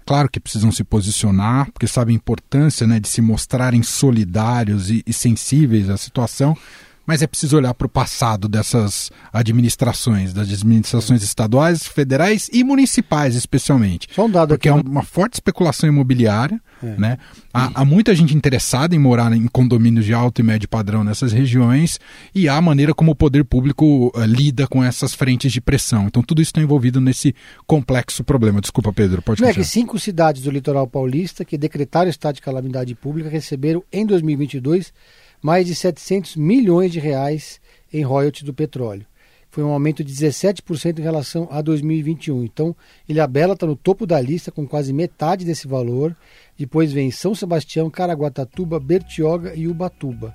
claro 0.04 0.28
que 0.28 0.40
precisam 0.40 0.72
se 0.72 0.82
posicionar, 0.82 1.70
porque 1.70 1.86
sabem 1.86 2.14
a 2.14 2.16
importância 2.16 2.86
né, 2.86 2.98
de 2.98 3.08
se 3.08 3.20
mostrarem 3.20 3.82
solidários 3.82 4.90
e, 4.90 5.02
e 5.06 5.12
sensíveis 5.12 5.88
à 5.90 5.96
situação, 5.96 6.56
mas 7.06 7.22
é 7.22 7.26
preciso 7.26 7.56
olhar 7.56 7.72
para 7.72 7.86
o 7.86 7.90
passado 7.90 8.48
dessas 8.48 9.10
administrações, 9.32 10.32
das 10.32 10.50
administrações 10.50 11.22
estaduais, 11.22 11.86
federais 11.86 12.50
e 12.52 12.64
municipais, 12.64 13.36
especialmente. 13.36 14.08
Só 14.12 14.26
um 14.26 14.30
dado 14.30 14.48
Porque 14.50 14.68
aqui, 14.68 14.78
é 14.78 14.82
uma 14.82 15.02
forte 15.02 15.34
especulação 15.34 15.88
imobiliária, 15.88 16.60
é. 16.82 16.96
né? 16.98 17.18
Há, 17.54 17.82
há, 17.82 17.84
muita 17.84 18.14
gente 18.14 18.34
interessada 18.34 18.94
em 18.94 18.98
morar 18.98 19.32
em 19.32 19.46
condomínios 19.46 20.04
de 20.04 20.12
alto 20.12 20.40
e 20.40 20.44
médio 20.44 20.68
padrão 20.68 21.04
nessas 21.04 21.32
regiões 21.32 21.98
e 22.34 22.48
há 22.48 22.56
a 22.56 22.60
maneira 22.60 22.92
como 22.92 23.12
o 23.12 23.14
poder 23.14 23.44
público 23.44 24.12
uh, 24.14 24.24
lida 24.24 24.66
com 24.66 24.82
essas 24.82 25.14
frentes 25.14 25.52
de 25.52 25.60
pressão. 25.60 26.06
Então 26.06 26.22
tudo 26.22 26.42
isso 26.42 26.50
está 26.50 26.60
envolvido 26.60 27.00
nesse 27.00 27.34
complexo 27.66 28.24
problema. 28.24 28.60
Desculpa, 28.60 28.92
Pedro, 28.92 29.22
pode 29.22 29.40
Não 29.40 29.48
é 29.48 29.54
que 29.54 29.64
cinco 29.64 29.98
cidades 29.98 30.42
do 30.42 30.50
litoral 30.50 30.86
paulista 30.86 31.44
que 31.44 31.56
decretaram 31.56 32.10
estado 32.10 32.34
de 32.34 32.42
calamidade 32.42 32.94
pública 32.94 33.30
receberam 33.30 33.82
em 33.92 34.04
2022 34.04 34.92
mais 35.46 35.64
de 35.64 35.76
700 35.76 36.34
milhões 36.34 36.90
de 36.90 36.98
reais 36.98 37.60
em 37.92 38.02
royalties 38.02 38.42
do 38.42 38.52
petróleo. 38.52 39.06
Foi 39.48 39.62
um 39.62 39.68
aumento 39.68 40.02
de 40.02 40.12
17% 40.12 40.98
em 40.98 41.02
relação 41.02 41.46
a 41.52 41.62
2021. 41.62 42.42
Então, 42.42 42.74
Ilhabela 43.08 43.54
está 43.54 43.64
no 43.64 43.76
topo 43.76 44.08
da 44.08 44.20
lista 44.20 44.50
com 44.50 44.66
quase 44.66 44.92
metade 44.92 45.44
desse 45.44 45.68
valor. 45.68 46.16
Depois 46.58 46.92
vem 46.92 47.12
São 47.12 47.32
Sebastião, 47.32 47.88
Caraguatatuba, 47.88 48.80
Bertioga 48.80 49.54
e 49.54 49.68
Ubatuba. 49.68 50.34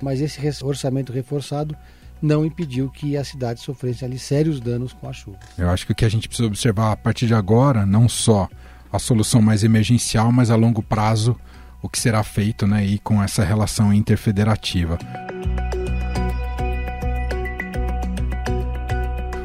Mas 0.00 0.20
esse 0.20 0.64
orçamento 0.64 1.12
reforçado 1.12 1.76
não 2.22 2.46
impediu 2.46 2.88
que 2.88 3.16
a 3.16 3.24
cidade 3.24 3.58
sofresse 3.58 4.04
ali 4.04 4.16
sérios 4.16 4.60
danos 4.60 4.92
com 4.92 5.08
a 5.08 5.12
chuva. 5.12 5.40
Eu 5.58 5.70
acho 5.70 5.84
que 5.84 5.90
o 5.90 5.94
que 5.94 6.04
a 6.04 6.08
gente 6.08 6.28
precisa 6.28 6.46
observar 6.46 6.92
a 6.92 6.96
partir 6.96 7.26
de 7.26 7.34
agora, 7.34 7.84
não 7.84 8.08
só 8.08 8.48
a 8.92 9.00
solução 9.00 9.42
mais 9.42 9.64
emergencial, 9.64 10.30
mas 10.30 10.52
a 10.52 10.54
longo 10.54 10.84
prazo, 10.84 11.36
o 11.82 11.88
que 11.88 11.98
será 11.98 12.22
feito 12.22 12.66
né, 12.66 12.86
e 12.86 12.98
com 12.98 13.22
essa 13.22 13.44
relação 13.44 13.92
interfederativa. 13.92 14.98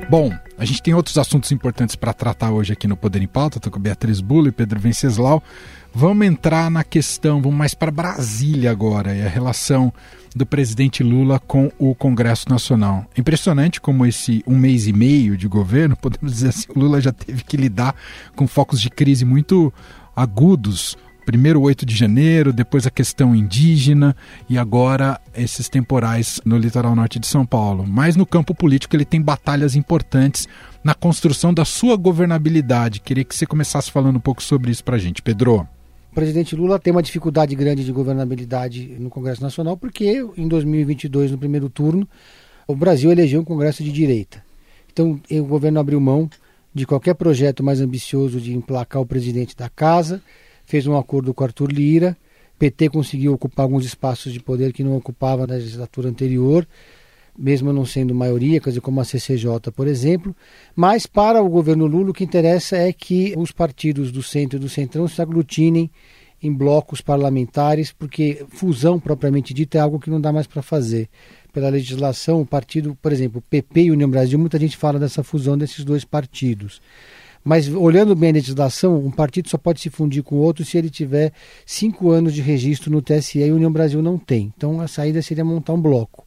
Bom, 0.10 0.32
a 0.58 0.64
gente 0.64 0.82
tem 0.82 0.94
outros 0.94 1.18
assuntos 1.18 1.52
importantes 1.52 1.96
para 1.96 2.14
tratar 2.14 2.52
hoje 2.52 2.72
aqui 2.72 2.88
no 2.88 2.96
Poder 2.96 3.22
em 3.22 3.28
Pauta. 3.28 3.58
Estou 3.58 3.72
com 3.72 3.80
Beatriz 3.80 4.22
Bulo 4.22 4.48
e 4.48 4.52
Pedro 4.52 4.80
Venceslau. 4.80 5.44
Vamos 5.94 6.26
entrar 6.26 6.72
na 6.72 6.84
questão, 6.84 7.42
vamos 7.42 7.58
mais 7.58 7.74
para 7.74 7.92
Brasília 7.92 8.72
agora, 8.72 9.16
e 9.16 9.22
a 9.22 9.28
relação 9.28 9.92
do 10.36 10.46
presidente 10.46 11.04
Lula 11.04 11.40
com 11.40 11.72
o 11.78 11.94
Congresso 11.94 12.48
Nacional. 12.50 13.06
Impressionante 13.18 13.82
como 13.82 14.06
esse 14.06 14.44
um 14.48 14.58
mês 14.58 14.88
e 14.88 14.94
meio 14.94 15.36
de 15.36 15.48
governo, 15.48 15.98
podemos 16.00 16.32
dizer 16.32 16.50
assim, 16.50 16.68
o 16.74 16.80
Lula 16.80 17.02
já 17.02 17.12
teve 17.12 17.44
que 17.44 17.58
lidar 17.58 17.96
com 18.36 18.48
focos 18.48 18.80
de 18.80 18.90
crise 18.90 19.26
muito 19.26 19.74
agudos 20.16 20.96
primeiro 21.28 21.60
o 21.60 21.64
8 21.64 21.86
de 21.86 21.94
janeiro, 21.94 22.54
depois 22.54 22.88
a 22.88 22.90
questão 22.90 23.36
indígena 23.36 24.16
e 24.50 24.58
agora 24.58 25.20
esses 25.36 25.68
temporais 25.68 26.40
no 26.46 26.58
litoral 26.58 26.96
norte 26.96 27.20
de 27.20 27.28
São 27.28 27.46
Paulo. 27.46 27.86
Mas 27.86 28.16
no 28.16 28.26
campo 28.26 28.56
político 28.56 28.96
ele 28.96 29.04
tem 29.04 29.22
batalhas 29.22 29.76
importantes 29.76 30.48
na 30.82 30.94
construção 30.94 31.54
da 31.54 31.66
sua 31.66 31.98
governabilidade. 31.98 33.02
Queria 33.02 33.26
que 33.26 33.36
você 33.36 33.46
começasse 33.46 33.92
falando 33.92 34.16
um 34.16 34.22
pouco 34.22 34.42
sobre 34.42 34.72
isso 34.72 34.82
para 34.86 34.98
gente. 34.98 35.22
Pedro. 35.22 35.68
O 36.10 36.16
presidente 36.16 36.56
Lula 36.56 36.80
tem 36.80 36.92
uma 36.92 37.04
dificuldade 37.04 37.54
grande 37.56 37.84
de 37.84 37.92
governabilidade 37.92 38.96
no 38.98 39.10
Congresso 39.10 39.44
Nacional 39.44 39.76
porque 39.76 40.26
em 40.38 40.48
2022, 40.48 41.32
no 41.32 41.38
primeiro 41.38 41.68
turno, 41.70 42.08
o 42.66 42.74
Brasil 42.74 43.12
elegeu 43.12 43.42
um 43.42 43.46
Congresso 43.46 43.84
de 43.84 43.92
direita. 43.92 44.42
Então 44.94 45.20
o 45.30 45.44
governo 45.44 45.78
abriu 45.78 46.00
mão 46.00 46.30
de 46.74 46.86
qualquer 46.86 47.16
projeto 47.16 47.62
mais 47.62 47.82
ambicioso 47.82 48.40
de 48.40 48.56
emplacar 48.56 49.02
o 49.02 49.06
presidente 49.06 49.58
da 49.58 49.68
casa 49.68 50.22
fez 50.68 50.86
um 50.86 50.98
acordo 50.98 51.34
com 51.34 51.44
Arthur 51.44 51.72
Lira, 51.72 52.16
PT 52.60 52.90
conseguiu 52.90 53.34
ocupar 53.34 53.64
alguns 53.64 53.86
espaços 53.86 54.34
de 54.34 54.40
poder 54.40 54.74
que 54.74 54.84
não 54.84 54.98
ocupava 54.98 55.48
na 55.48 55.56
legislatura 55.56 56.10
anterior, 56.10 56.68
mesmo 57.38 57.72
não 57.72 57.86
sendo 57.86 58.14
maioria, 58.14 58.60
quer 58.60 58.70
dizer, 58.72 58.82
como 58.82 59.00
a 59.00 59.06
CCJ, 59.06 59.72
por 59.74 59.88
exemplo. 59.88 60.36
Mas 60.76 61.06
para 61.06 61.42
o 61.42 61.50
governo 61.50 61.86
Lula 61.86 62.10
o 62.10 62.14
que 62.14 62.24
interessa 62.24 62.76
é 62.76 62.92
que 62.92 63.34
os 63.38 63.52
partidos 63.52 64.12
do 64.12 64.22
centro 64.22 64.58
e 64.58 64.60
do 64.60 64.68
centrão 64.68 65.08
se 65.08 65.22
aglutinem 65.22 65.90
em 66.44 66.52
blocos 66.52 67.00
parlamentares, 67.00 67.92
porque 67.92 68.46
fusão 68.50 69.00
propriamente 69.00 69.54
dita 69.54 69.78
é 69.78 69.82
algo 69.82 70.00
que 70.00 70.10
não 70.10 70.20
dá 70.20 70.34
mais 70.34 70.48
para 70.48 70.62
fazer. 70.62 71.08
Pela 71.54 71.70
legislação, 71.70 72.42
o 72.42 72.46
partido, 72.46 72.96
por 73.02 73.12
exemplo, 73.12 73.42
PP 73.50 73.84
e 73.84 73.92
União 73.92 74.10
Brasil, 74.10 74.38
muita 74.38 74.60
gente 74.60 74.76
fala 74.76 75.00
dessa 75.00 75.24
fusão 75.24 75.58
desses 75.58 75.84
dois 75.86 76.04
partidos. 76.04 76.82
Mas 77.44 77.68
olhando 77.68 78.16
bem 78.16 78.30
a 78.30 78.34
legislação, 78.34 78.98
um 78.98 79.12
partido 79.12 79.50
só 79.50 79.58
pode 79.58 79.80
se 79.80 79.90
fundir 79.90 80.24
com 80.24 80.36
outro 80.36 80.66
se 80.66 80.78
ele 80.78 80.90
tiver 80.90 81.32
cinco 81.66 82.10
anos 82.12 82.34
de 82.34 82.42
registro 82.42 82.92
no 82.92 83.02
TSE 83.02 83.40
e 83.40 83.50
a 83.50 83.54
União 83.54 83.72
Brasil 83.72 84.02
não 84.02 84.18
tem. 84.18 84.52
Então 84.56 84.82
a 84.82 84.88
saída 84.88 85.22
seria 85.22 85.46
montar 85.46 85.74
um 85.74 85.82
bloco. 85.82 86.26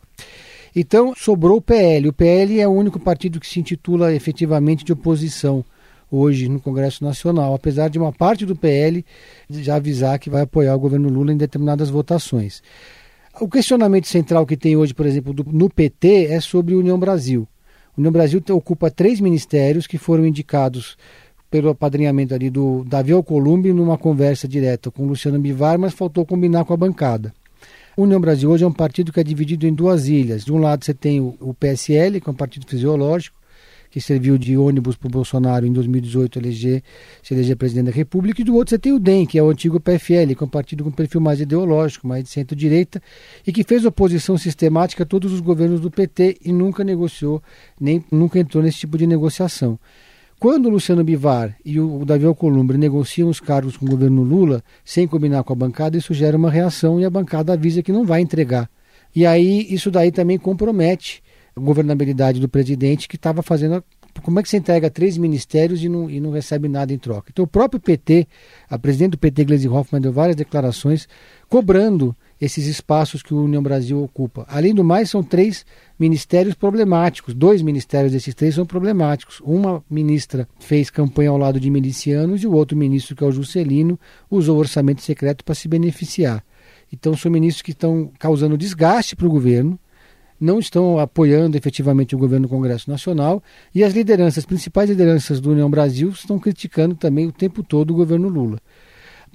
Então 0.75 1.13
sobrou 1.17 1.59
o 1.59 1.63
PL. 1.63 2.09
O 2.09 2.13
PL 2.13 2.61
é 2.61 2.67
o 2.67 2.73
único 2.73 2.99
partido 2.99 3.41
que 3.41 3.47
se 3.47 3.61
intitula 3.61 4.15
efetivamente 4.15 4.85
de 4.85 4.93
oposição 4.93 5.65
hoje 6.11 6.49
no 6.49 6.61
Congresso 6.61 7.05
Nacional, 7.05 7.55
apesar 7.55 7.89
de 7.89 7.99
uma 7.99 8.13
parte 8.13 8.45
do 8.45 8.57
PL 8.57 9.05
já 9.49 9.77
avisar 9.77 10.19
que 10.19 10.29
vai 10.29 10.43
apoiar 10.43 10.75
o 10.75 10.81
governo 10.81 11.09
Lula 11.09 11.33
em 11.33 11.37
determinadas 11.37 11.89
votações. 11.89 12.63
O 13.41 13.49
questionamento 13.49 14.09
central 14.09 14.45
que 14.45 14.57
tem 14.57 14.77
hoje, 14.77 14.93
por 14.93 15.07
exemplo, 15.07 15.33
do, 15.33 15.45
no 15.45 15.71
PT 15.71 16.27
é 16.27 16.41
sobre 16.41 16.75
União 16.75 16.99
Brasil. 16.99 17.47
União 18.01 18.11
Brasil 18.11 18.43
ocupa 18.53 18.91
três 18.91 19.21
ministérios 19.21 19.87
que 19.87 19.99
foram 19.99 20.25
indicados 20.25 20.97
pelo 21.51 21.69
apadrinhamento 21.69 22.35
ali 22.35 22.49
do 22.49 22.83
Davi 22.83 23.13
Alcolumbre 23.13 23.75
numa 23.75 23.99
conversa 23.99 24.49
direta 24.49 24.91
com 24.91 25.07
Luciano 25.07 25.39
Bivar, 25.39 25.79
mas 25.79 25.93
faltou 25.93 26.25
combinar 26.25 26.65
com 26.65 26.73
a 26.73 26.79
bancada. 26.79 27.31
União 27.95 28.19
Brasil 28.19 28.51
hoje 28.51 28.65
é 28.65 28.67
um 28.67 28.73
partido 28.73 29.13
que 29.13 29.21
é 29.21 29.23
dividido 29.23 29.67
em 29.67 29.75
duas 29.75 30.09
ilhas. 30.09 30.47
De 30.47 30.53
um 30.53 30.57
lado 30.57 30.83
você 30.83 30.95
tem 30.95 31.21
o 31.21 31.53
PSL, 31.53 32.23
que 32.23 32.31
é 32.31 32.33
um 32.33 32.35
partido 32.35 32.67
fisiológico, 32.67 33.37
que 33.91 34.01
serviu 34.01 34.39
de 34.39 34.57
ônibus 34.57 34.97
para 34.97 35.09
o 35.09 35.11
Bolsonaro 35.11 35.67
em 35.67 35.73
2018 35.73 36.39
eleger, 36.39 36.83
se 37.23 37.35
eleger 37.35 37.57
presidente 37.57 37.87
da 37.87 37.93
República, 37.93 38.41
e 38.41 38.45
do 38.45 38.55
outro 38.55 38.71
você 38.71 38.79
tem 38.79 38.93
o 38.93 38.99
DEM, 38.99 39.27
que 39.27 39.39
é 39.39 39.43
o 39.43 39.51
antigo 39.51 39.81
PFL, 39.81 40.35
que 40.37 40.43
é 40.43 40.47
um 40.47 40.49
partido 40.49 40.85
com 40.85 40.91
perfil 40.91 41.21
mais 41.21 41.41
ideológico, 41.41 42.07
mais 42.07 42.23
de 42.23 42.31
centro-direita, 42.31 43.03
e 43.47 43.53
que 43.53 43.65
fez 43.65 43.85
oposição 43.85 44.39
sistemática 44.39 45.03
a 45.03 45.07
todos 45.07 45.33
os 45.33 45.41
governos 45.41 45.81
do 45.81 45.91
PT 45.91 46.39
e 46.45 46.53
nunca 46.53 46.85
negociou, 46.85 47.43
nem 47.81 48.05
nunca 48.13 48.39
entrou 48.39 48.63
nesse 48.63 48.79
tipo 48.79 48.97
de 48.97 49.07
negociação. 49.07 49.79
Quando 50.39 50.67
o 50.67 50.71
Luciano 50.71 51.05
Bivar 51.05 51.55
e 51.63 51.79
o 51.79 52.03
Davi 52.03 52.25
Alcolumbre 52.25 52.79
negociam 52.79 53.29
os 53.29 53.41
cargos 53.41 53.77
com 53.77 53.85
o 53.85 53.91
governo 53.91 54.23
Lula, 54.23 54.65
sem 54.83 55.07
combinar 55.07 55.43
com 55.43 55.53
a 55.53 55.57
bancada, 55.57 55.99
isso 55.99 56.15
gera 56.15 56.35
uma 56.35 56.51
reação 56.51 56.99
e 56.99 57.05
a 57.05 57.11
bancada 57.11 57.53
avisa 57.53 57.83
que 57.83 57.93
não 57.93 58.07
vai 58.07 58.23
entregar. 58.23 58.71
E 59.15 59.27
aí 59.27 59.67
isso 59.69 59.91
daí 59.91 60.11
também 60.11 60.39
compromete 60.39 61.23
governabilidade 61.57 62.41
do 62.41 62.49
presidente 62.49 63.09
que 63.09 63.17
estava 63.17 63.43
fazendo. 63.43 63.83
Como 64.23 64.41
é 64.41 64.43
que 64.43 64.49
você 64.49 64.57
entrega 64.57 64.91
três 64.91 65.17
ministérios 65.17 65.83
e 65.83 65.89
não, 65.89 66.11
e 66.11 66.21
não 66.21 66.31
recebe 66.31 66.69
nada 66.69 66.93
em 66.93 66.99
troca? 66.99 67.31
Então 67.33 67.45
o 67.45 67.49
próprio 67.49 67.81
PT, 67.81 68.27
a 68.69 68.79
presidente 68.79 69.13
do 69.13 69.19
PT, 69.19 69.45
Gleisi 69.45 69.69
Hoffmann, 69.69 70.03
deu 70.03 70.13
várias 70.13 70.37
declarações 70.37 71.09
cobrando 71.49 72.15
esses 72.41 72.67
espaços 72.67 73.23
que 73.23 73.35
o 73.35 73.45
União 73.45 73.63
Brasil 73.63 74.03
ocupa. 74.03 74.47
Além 74.49 74.75
do 74.75 74.83
mais, 74.83 75.11
são 75.11 75.23
três 75.23 75.67
ministérios 75.99 76.55
problemáticos. 76.55 77.35
Dois 77.35 77.61
ministérios 77.61 78.13
desses 78.13 78.35
três 78.35 78.55
são 78.55 78.65
problemáticos. 78.65 79.41
Uma 79.45 79.85
ministra 79.91 80.49
fez 80.59 80.89
campanha 80.89 81.31
ao 81.31 81.37
lado 81.37 81.61
de 81.61 81.71
milicianos 81.71 82.43
e 82.43 82.47
o 82.47 82.53
outro 82.53 82.77
ministro, 82.77 83.15
que 83.15 83.23
é 83.23 83.27
o 83.27 83.33
Juscelino, 83.33 84.01
usou 84.31 84.57
o 84.57 84.61
orçamento 84.61 85.03
secreto 85.03 85.45
para 85.45 85.55
se 85.55 85.69
beneficiar. 85.69 86.43
Então, 86.93 87.17
são 87.17 87.31
ministros 87.31 87.63
que 87.63 87.73
estão 87.73 88.11
causando 88.19 88.57
desgaste 88.57 89.15
para 89.15 89.27
o 89.27 89.31
governo, 89.31 89.79
não 90.41 90.59
estão 90.59 90.99
apoiando 90.99 91.57
efetivamente 91.57 92.15
o 92.15 92.19
governo 92.19 92.47
do 92.47 92.51
Congresso 92.51 92.91
Nacional 92.91 93.43
e 93.75 93.85
as 93.85 93.93
lideranças, 93.93 94.39
as 94.39 94.47
principais 94.47 94.89
lideranças 94.89 95.41
do 95.41 95.51
União 95.51 95.71
Brasil, 95.71 96.09
estão 96.09 96.39
criticando 96.39 96.95
também 96.95 97.27
o 97.27 97.33
tempo 97.33 97.63
todo 97.63 97.91
o 97.91 97.95
governo 97.95 98.29
Lula. 98.29 98.59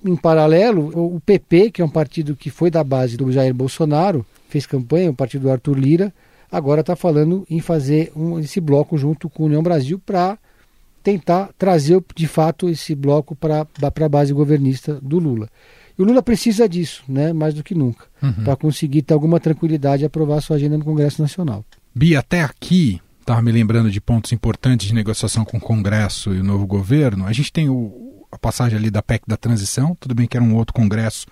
Em 0.03 0.15
paralelo, 0.15 0.91
o 1.15 1.19
PP, 1.19 1.71
que 1.71 1.81
é 1.81 1.85
um 1.85 1.89
partido 1.89 2.35
que 2.35 2.49
foi 2.49 2.71
da 2.71 2.83
base 2.83 3.17
do 3.17 3.31
Jair 3.31 3.53
Bolsonaro, 3.53 4.25
fez 4.49 4.65
campanha, 4.65 5.09
o 5.09 5.15
partido 5.15 5.43
do 5.43 5.51
Arthur 5.51 5.77
Lira, 5.77 6.13
agora 6.51 6.81
está 6.81 6.95
falando 6.95 7.45
em 7.49 7.59
fazer 7.59 8.11
um, 8.15 8.39
esse 8.39 8.59
bloco 8.59 8.97
junto 8.97 9.29
com 9.29 9.43
a 9.43 9.45
União 9.47 9.63
Brasil 9.63 9.99
para 10.03 10.37
tentar 11.03 11.49
trazer 11.57 12.03
de 12.15 12.27
fato 12.27 12.67
esse 12.67 12.95
bloco 12.95 13.35
para 13.35 13.67
a 13.83 14.09
base 14.09 14.33
governista 14.33 14.99
do 15.01 15.19
Lula. 15.19 15.47
E 15.97 16.01
o 16.01 16.05
Lula 16.05 16.21
precisa 16.21 16.67
disso, 16.67 17.03
né, 17.07 17.31
mais 17.31 17.53
do 17.53 17.63
que 17.63 17.73
nunca, 17.73 18.05
uhum. 18.21 18.43
para 18.43 18.55
conseguir 18.55 19.01
ter 19.01 19.13
alguma 19.13 19.39
tranquilidade 19.39 20.03
e 20.03 20.05
aprovar 20.05 20.41
sua 20.41 20.57
agenda 20.57 20.77
no 20.77 20.83
Congresso 20.83 21.21
Nacional. 21.21 21.63
Bia, 21.93 22.19
até 22.19 22.41
aqui, 22.41 23.01
estava 23.21 23.41
me 23.41 23.51
lembrando 23.51 23.89
de 23.89 24.01
pontos 24.01 24.31
importantes 24.31 24.87
de 24.87 24.93
negociação 24.93 25.45
com 25.45 25.57
o 25.57 25.61
Congresso 25.61 26.33
e 26.33 26.39
o 26.39 26.43
novo 26.43 26.67
governo. 26.67 27.25
A 27.25 27.33
gente 27.33 27.51
tem 27.51 27.69
o, 27.69 28.25
a 28.31 28.37
passagem 28.37 28.77
ali 28.77 28.91
da 28.91 29.01
PEC 29.01 29.23
da 29.25 29.37
transição, 29.37 29.95
tudo 29.99 30.13
bem 30.13 30.27
que 30.27 30.35
era 30.35 30.43
um 30.43 30.55
outro 30.55 30.73
Congresso, 30.73 31.25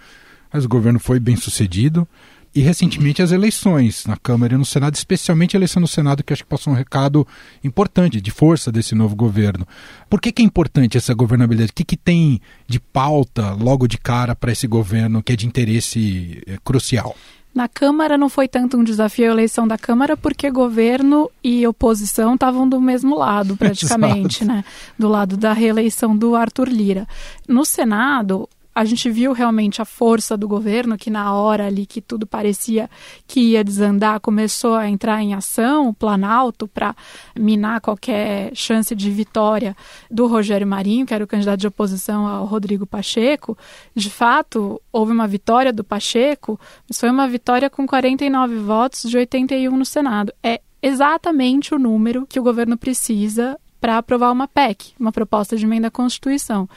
mas 0.52 0.63
o 0.63 0.69
governo 0.69 0.99
foi 0.99 1.19
bem 1.19 1.36
sucedido 1.36 2.08
e 2.55 2.61
recentemente 2.61 3.21
as 3.21 3.31
eleições 3.31 4.05
na 4.05 4.15
Câmara 4.15 4.53
e 4.53 4.57
no 4.57 4.65
Senado, 4.65 4.95
especialmente 4.95 5.55
a 5.55 5.59
eleição 5.59 5.79
no 5.79 5.87
Senado, 5.87 6.23
que 6.23 6.33
acho 6.33 6.43
que 6.43 6.49
passou 6.49 6.71
um 6.71 6.75
recado 6.75 7.27
importante 7.63 8.21
de 8.21 8.31
força 8.31 8.71
desse 8.71 8.93
novo 8.93 9.15
governo. 9.15 9.67
Por 10.09 10.21
que, 10.21 10.31
que 10.31 10.41
é 10.41 10.45
importante 10.45 10.97
essa 10.97 11.13
governabilidade? 11.13 11.71
O 11.71 11.75
que, 11.75 11.83
que 11.83 11.97
tem 11.97 12.39
de 12.67 12.79
pauta 12.79 13.53
logo 13.53 13.87
de 13.87 13.97
cara 13.97 14.35
para 14.35 14.51
esse 14.51 14.67
governo 14.67 15.23
que 15.23 15.33
é 15.33 15.35
de 15.35 15.47
interesse 15.47 16.43
é, 16.45 16.57
crucial? 16.63 17.15
Na 17.53 17.67
Câmara 17.67 18.17
não 18.17 18.29
foi 18.29 18.47
tanto 18.47 18.77
um 18.77 18.83
desafio 18.83 19.29
a 19.29 19.33
eleição 19.33 19.67
da 19.67 19.77
Câmara, 19.77 20.17
porque 20.17 20.49
governo 20.49 21.29
e 21.43 21.65
oposição 21.67 22.33
estavam 22.33 22.67
do 22.67 22.81
mesmo 22.81 23.15
lado, 23.15 23.55
praticamente, 23.57 24.43
né? 24.43 24.65
Do 24.97 25.07
lado 25.07 25.37
da 25.37 25.53
reeleição 25.53 26.17
do 26.17 26.35
Arthur 26.35 26.67
Lira. 26.67 27.07
No 27.47 27.63
Senado, 27.63 28.49
a 28.75 28.86
gente 28.86 29.09
viu 29.09 29.33
realmente 29.33 29.81
a 29.81 29.86
força 29.86 30.36
do 30.36 30.47
governo, 30.47 30.97
que 30.97 31.09
na 31.09 31.33
hora 31.33 31.67
ali 31.67 31.86
que 31.86 32.01
tudo 32.01 32.25
parecia 32.25 32.89
que 33.27 33.39
ia 33.39 33.63
desandar, 33.63 34.19
começou 34.19 34.75
a 34.75 34.89
entrar 34.89 35.21
em 35.21 35.33
ação, 35.33 35.89
o 35.89 35.93
Planalto, 35.93 36.67
para 36.67 36.95
minar 37.38 37.81
qualquer 37.81 38.55
chance 38.55 38.95
de 38.95 39.12
vitória 39.12 39.75
do 40.09 40.27
Rogério 40.27 40.65
Marinho, 40.65 41.05
que 41.05 41.13
era 41.13 41.23
o 41.23 41.27
candidato 41.27 41.59
de 41.59 41.67
oposição 41.67 42.25
ao 42.27 42.45
Rodrigo 42.45 42.86
Pacheco. 42.86 43.57
De 43.95 44.09
fato, 44.09 44.81
houve 44.91 45.12
uma 45.12 45.27
vitória 45.27 45.71
do 45.71 45.83
Pacheco, 45.83 46.59
mas 46.88 46.99
foi 46.99 47.09
uma 47.09 47.27
vitória 47.27 47.69
com 47.69 47.86
49 47.86 48.57
votos 48.57 49.09
de 49.09 49.17
81 49.17 49.75
no 49.75 49.86
Senado. 49.86 50.33
É 50.41 50.62
exatamente 50.81 51.73
o 51.73 51.79
número 51.79 52.25
que 52.27 52.39
o 52.39 52.43
governo 52.43 52.77
precisa 52.77 53.57
para 53.84 53.98
aprovar 53.98 54.32
uma 54.32 54.48
PEC, 54.48 54.93
uma 54.98 55.12
proposta 55.12 55.58
de 55.58 55.65
emenda 55.65 55.89
à 55.89 55.91
Constituição. 55.91 56.69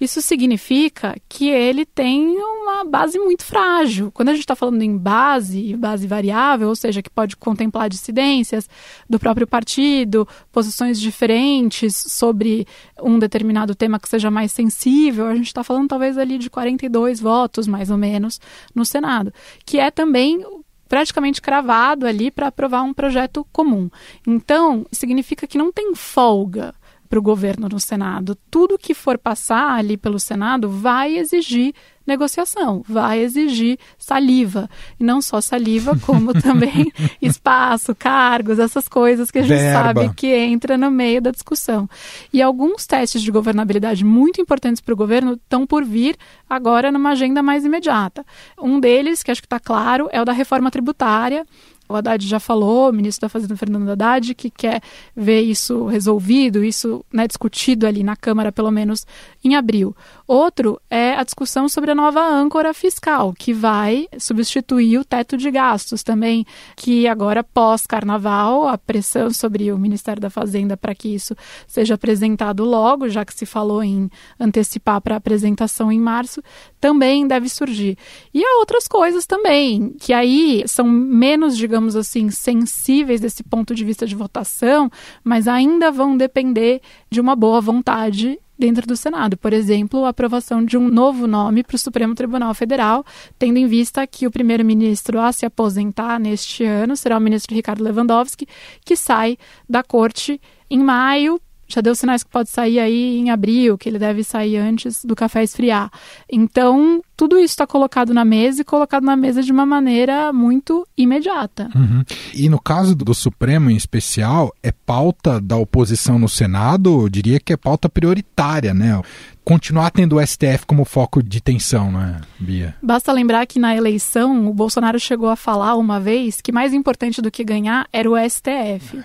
Isso 0.00 0.20
significa 0.20 1.14
que 1.28 1.48
ele 1.48 1.86
tem 1.86 2.36
uma 2.36 2.82
base 2.82 3.16
muito 3.16 3.44
frágil. 3.44 4.10
Quando 4.10 4.30
a 4.30 4.32
gente 4.32 4.40
está 4.40 4.56
falando 4.56 4.82
em 4.82 4.96
base, 4.96 5.76
base 5.76 6.08
variável, 6.08 6.66
ou 6.66 6.74
seja, 6.74 7.00
que 7.00 7.08
pode 7.08 7.36
contemplar 7.36 7.88
dissidências 7.88 8.68
do 9.08 9.20
próprio 9.20 9.46
partido, 9.46 10.26
posições 10.50 11.00
diferentes 11.00 11.94
sobre 11.94 12.66
um 13.00 13.20
determinado 13.20 13.72
tema 13.72 14.00
que 14.00 14.08
seja 14.08 14.28
mais 14.28 14.50
sensível, 14.50 15.26
a 15.26 15.36
gente 15.36 15.46
está 15.46 15.62
falando 15.62 15.86
talvez 15.86 16.18
ali 16.18 16.38
de 16.38 16.50
42 16.50 17.20
votos, 17.20 17.68
mais 17.68 17.88
ou 17.88 17.96
menos, 17.96 18.40
no 18.74 18.84
Senado, 18.84 19.32
que 19.64 19.78
é 19.78 19.92
também 19.92 20.44
praticamente 20.88 21.40
cravado 21.40 22.06
ali 22.06 22.30
para 22.30 22.48
aprovar 22.48 22.82
um 22.82 22.94
projeto 22.94 23.46
comum. 23.52 23.90
Então, 24.26 24.86
significa 24.90 25.46
que 25.46 25.58
não 25.58 25.70
tem 25.70 25.94
folga 25.94 26.74
para 27.08 27.18
o 27.18 27.22
governo 27.22 27.68
no 27.68 27.80
Senado. 27.80 28.36
Tudo 28.50 28.78
que 28.78 28.94
for 28.94 29.18
passar 29.18 29.78
ali 29.78 29.96
pelo 29.96 30.18
Senado 30.18 30.68
vai 30.68 31.16
exigir 31.16 31.74
negociação, 32.08 32.82
vai 32.88 33.20
exigir 33.20 33.78
saliva. 33.96 34.68
E 34.98 35.04
não 35.04 35.22
só 35.22 35.40
saliva, 35.40 35.96
como 36.04 36.32
também 36.32 36.90
espaço, 37.22 37.94
cargos, 37.94 38.58
essas 38.58 38.88
coisas 38.88 39.30
que 39.30 39.38
a 39.38 39.42
gente 39.42 39.58
Verba. 39.58 39.84
sabe 39.84 40.14
que 40.14 40.26
entra 40.34 40.76
no 40.76 40.90
meio 40.90 41.20
da 41.20 41.30
discussão. 41.30 41.88
E 42.32 42.42
alguns 42.42 42.86
testes 42.86 43.22
de 43.22 43.30
governabilidade 43.30 44.04
muito 44.04 44.40
importantes 44.40 44.80
para 44.80 44.94
o 44.94 44.96
governo 44.96 45.34
estão 45.34 45.66
por 45.66 45.84
vir 45.84 46.16
agora 46.48 46.90
numa 46.90 47.10
agenda 47.10 47.42
mais 47.42 47.64
imediata. 47.64 48.24
Um 48.60 48.80
deles, 48.80 49.22
que 49.22 49.30
acho 49.30 49.42
que 49.42 49.46
está 49.46 49.60
claro, 49.60 50.08
é 50.10 50.20
o 50.20 50.24
da 50.24 50.32
reforma 50.32 50.70
tributária. 50.70 51.44
O 51.88 51.96
Haddad 51.96 52.26
já 52.26 52.38
falou, 52.38 52.90
o 52.90 52.92
ministro 52.92 53.22
da 53.22 53.28
Fazenda, 53.30 53.56
Fernando 53.56 53.88
Haddad, 53.88 54.34
que 54.34 54.50
quer 54.50 54.82
ver 55.16 55.40
isso 55.40 55.86
resolvido, 55.86 56.62
isso 56.62 57.02
né, 57.10 57.26
discutido 57.26 57.86
ali 57.86 58.04
na 58.04 58.14
Câmara, 58.14 58.52
pelo 58.52 58.70
menos 58.70 59.06
em 59.42 59.56
abril. 59.56 59.96
Outro 60.28 60.78
é 60.90 61.14
a 61.14 61.24
discussão 61.24 61.70
sobre 61.70 61.90
a 61.90 61.94
nova 61.94 62.20
âncora 62.20 62.74
fiscal, 62.74 63.32
que 63.32 63.54
vai 63.54 64.06
substituir 64.18 64.98
o 64.98 65.04
teto 65.04 65.38
de 65.38 65.50
gastos 65.50 66.02
também, 66.02 66.44
que 66.76 67.08
agora, 67.08 67.42
pós-carnaval, 67.42 68.68
a 68.68 68.76
pressão 68.76 69.30
sobre 69.30 69.72
o 69.72 69.78
Ministério 69.78 70.20
da 70.20 70.28
Fazenda 70.28 70.76
para 70.76 70.94
que 70.94 71.08
isso 71.08 71.34
seja 71.66 71.94
apresentado 71.94 72.62
logo, 72.62 73.08
já 73.08 73.24
que 73.24 73.32
se 73.32 73.46
falou 73.46 73.82
em 73.82 74.10
antecipar 74.38 75.00
para 75.00 75.16
apresentação 75.16 75.90
em 75.90 75.98
março, 75.98 76.42
também 76.78 77.26
deve 77.26 77.48
surgir. 77.48 77.96
E 78.34 78.44
há 78.44 78.58
outras 78.58 78.86
coisas 78.86 79.24
também, 79.24 79.94
que 79.98 80.12
aí 80.12 80.62
são 80.66 80.86
menos, 80.86 81.56
digamos, 81.56 81.96
assim, 81.96 82.28
sensíveis 82.30 83.22
desse 83.22 83.42
ponto 83.42 83.74
de 83.74 83.82
vista 83.82 84.06
de 84.06 84.14
votação, 84.14 84.90
mas 85.24 85.48
ainda 85.48 85.90
vão 85.90 86.18
depender 86.18 86.82
de 87.10 87.18
uma 87.18 87.34
boa 87.34 87.62
vontade 87.62 88.38
dentro 88.58 88.86
do 88.86 88.96
Senado. 88.96 89.36
Por 89.36 89.52
exemplo, 89.52 90.04
a 90.04 90.08
aprovação 90.08 90.64
de 90.64 90.76
um 90.76 90.88
novo 90.88 91.26
nome 91.26 91.62
para 91.62 91.76
o 91.76 91.78
Supremo 91.78 92.14
Tribunal 92.14 92.52
Federal, 92.54 93.04
tendo 93.38 93.58
em 93.58 93.66
vista 93.66 94.06
que 94.06 94.26
o 94.26 94.30
primeiro-ministro 94.30 95.20
a 95.20 95.30
se 95.32 95.46
aposentar 95.46 96.18
neste 96.18 96.64
ano 96.64 96.96
será 96.96 97.16
o 97.16 97.20
ministro 97.20 97.54
Ricardo 97.54 97.84
Lewandowski, 97.84 98.46
que 98.84 98.96
sai 98.96 99.38
da 99.68 99.82
corte 99.82 100.40
em 100.70 100.78
maio 100.78 101.40
já 101.68 101.80
deu 101.80 101.94
sinais 101.94 102.24
que 102.24 102.30
pode 102.30 102.48
sair 102.48 102.80
aí 102.80 103.18
em 103.18 103.30
abril, 103.30 103.76
que 103.76 103.88
ele 103.88 103.98
deve 103.98 104.24
sair 104.24 104.56
antes 104.56 105.04
do 105.04 105.14
café 105.14 105.42
esfriar. 105.42 105.90
Então, 106.30 107.02
tudo 107.16 107.36
isso 107.36 107.52
está 107.52 107.66
colocado 107.66 108.14
na 108.14 108.24
mesa 108.24 108.62
e 108.62 108.64
colocado 108.64 109.04
na 109.04 109.16
mesa 109.16 109.42
de 109.42 109.52
uma 109.52 109.66
maneira 109.66 110.32
muito 110.32 110.86
imediata. 110.96 111.68
Uhum. 111.74 112.02
E 112.32 112.48
no 112.48 112.60
caso 112.60 112.94
do 112.94 113.12
Supremo 113.12 113.70
em 113.70 113.76
especial, 113.76 114.54
é 114.62 114.72
pauta 114.72 115.40
da 115.40 115.56
oposição 115.56 116.18
no 116.18 116.28
Senado, 116.28 117.02
eu 117.02 117.08
diria 117.08 117.38
que 117.38 117.52
é 117.52 117.56
pauta 117.56 117.88
prioritária, 117.88 118.72
né? 118.72 119.00
Continuar 119.44 119.90
tendo 119.90 120.16
o 120.16 120.26
STF 120.26 120.66
como 120.66 120.84
foco 120.84 121.22
de 121.22 121.40
tensão, 121.40 121.90
não 121.90 122.02
é, 122.02 122.20
Bia? 122.38 122.74
Basta 122.82 123.10
lembrar 123.12 123.46
que 123.46 123.58
na 123.58 123.74
eleição 123.74 124.48
o 124.48 124.54
Bolsonaro 124.54 125.00
chegou 125.00 125.28
a 125.28 125.36
falar 125.36 125.74
uma 125.76 125.98
vez 125.98 126.40
que 126.40 126.52
mais 126.52 126.72
importante 126.72 127.20
do 127.20 127.30
que 127.30 127.42
ganhar 127.42 127.88
era 127.92 128.10
o 128.10 128.14
STF. 128.16 129.02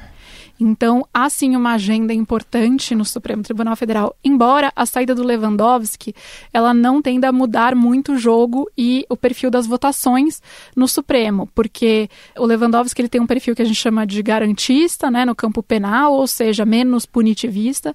Então, 0.59 1.05
há 1.13 1.29
sim 1.29 1.55
uma 1.55 1.73
agenda 1.73 2.13
importante 2.13 2.93
no 2.93 3.03
Supremo 3.03 3.43
Tribunal 3.43 3.75
Federal, 3.75 4.15
embora 4.23 4.71
a 4.75 4.85
saída 4.85 5.15
do 5.15 5.23
Lewandowski, 5.23 6.13
ela 6.53 6.73
não 6.73 7.01
tenda 7.01 7.29
a 7.29 7.31
mudar 7.31 7.75
muito 7.75 8.13
o 8.13 8.17
jogo 8.17 8.69
e 8.77 9.05
o 9.09 9.17
perfil 9.17 9.49
das 9.49 9.65
votações 9.65 10.41
no 10.75 10.87
Supremo, 10.87 11.49
porque 11.55 12.09
o 12.37 12.45
Lewandowski 12.45 13.01
ele 13.01 13.09
tem 13.09 13.19
um 13.19 13.27
perfil 13.27 13.55
que 13.55 13.61
a 13.61 13.65
gente 13.65 13.75
chama 13.75 14.05
de 14.05 14.21
garantista, 14.21 15.09
né, 15.09 15.25
no 15.25 15.35
campo 15.35 15.63
penal, 15.63 16.13
ou 16.13 16.27
seja, 16.27 16.65
menos 16.65 17.05
punitivista. 17.05 17.93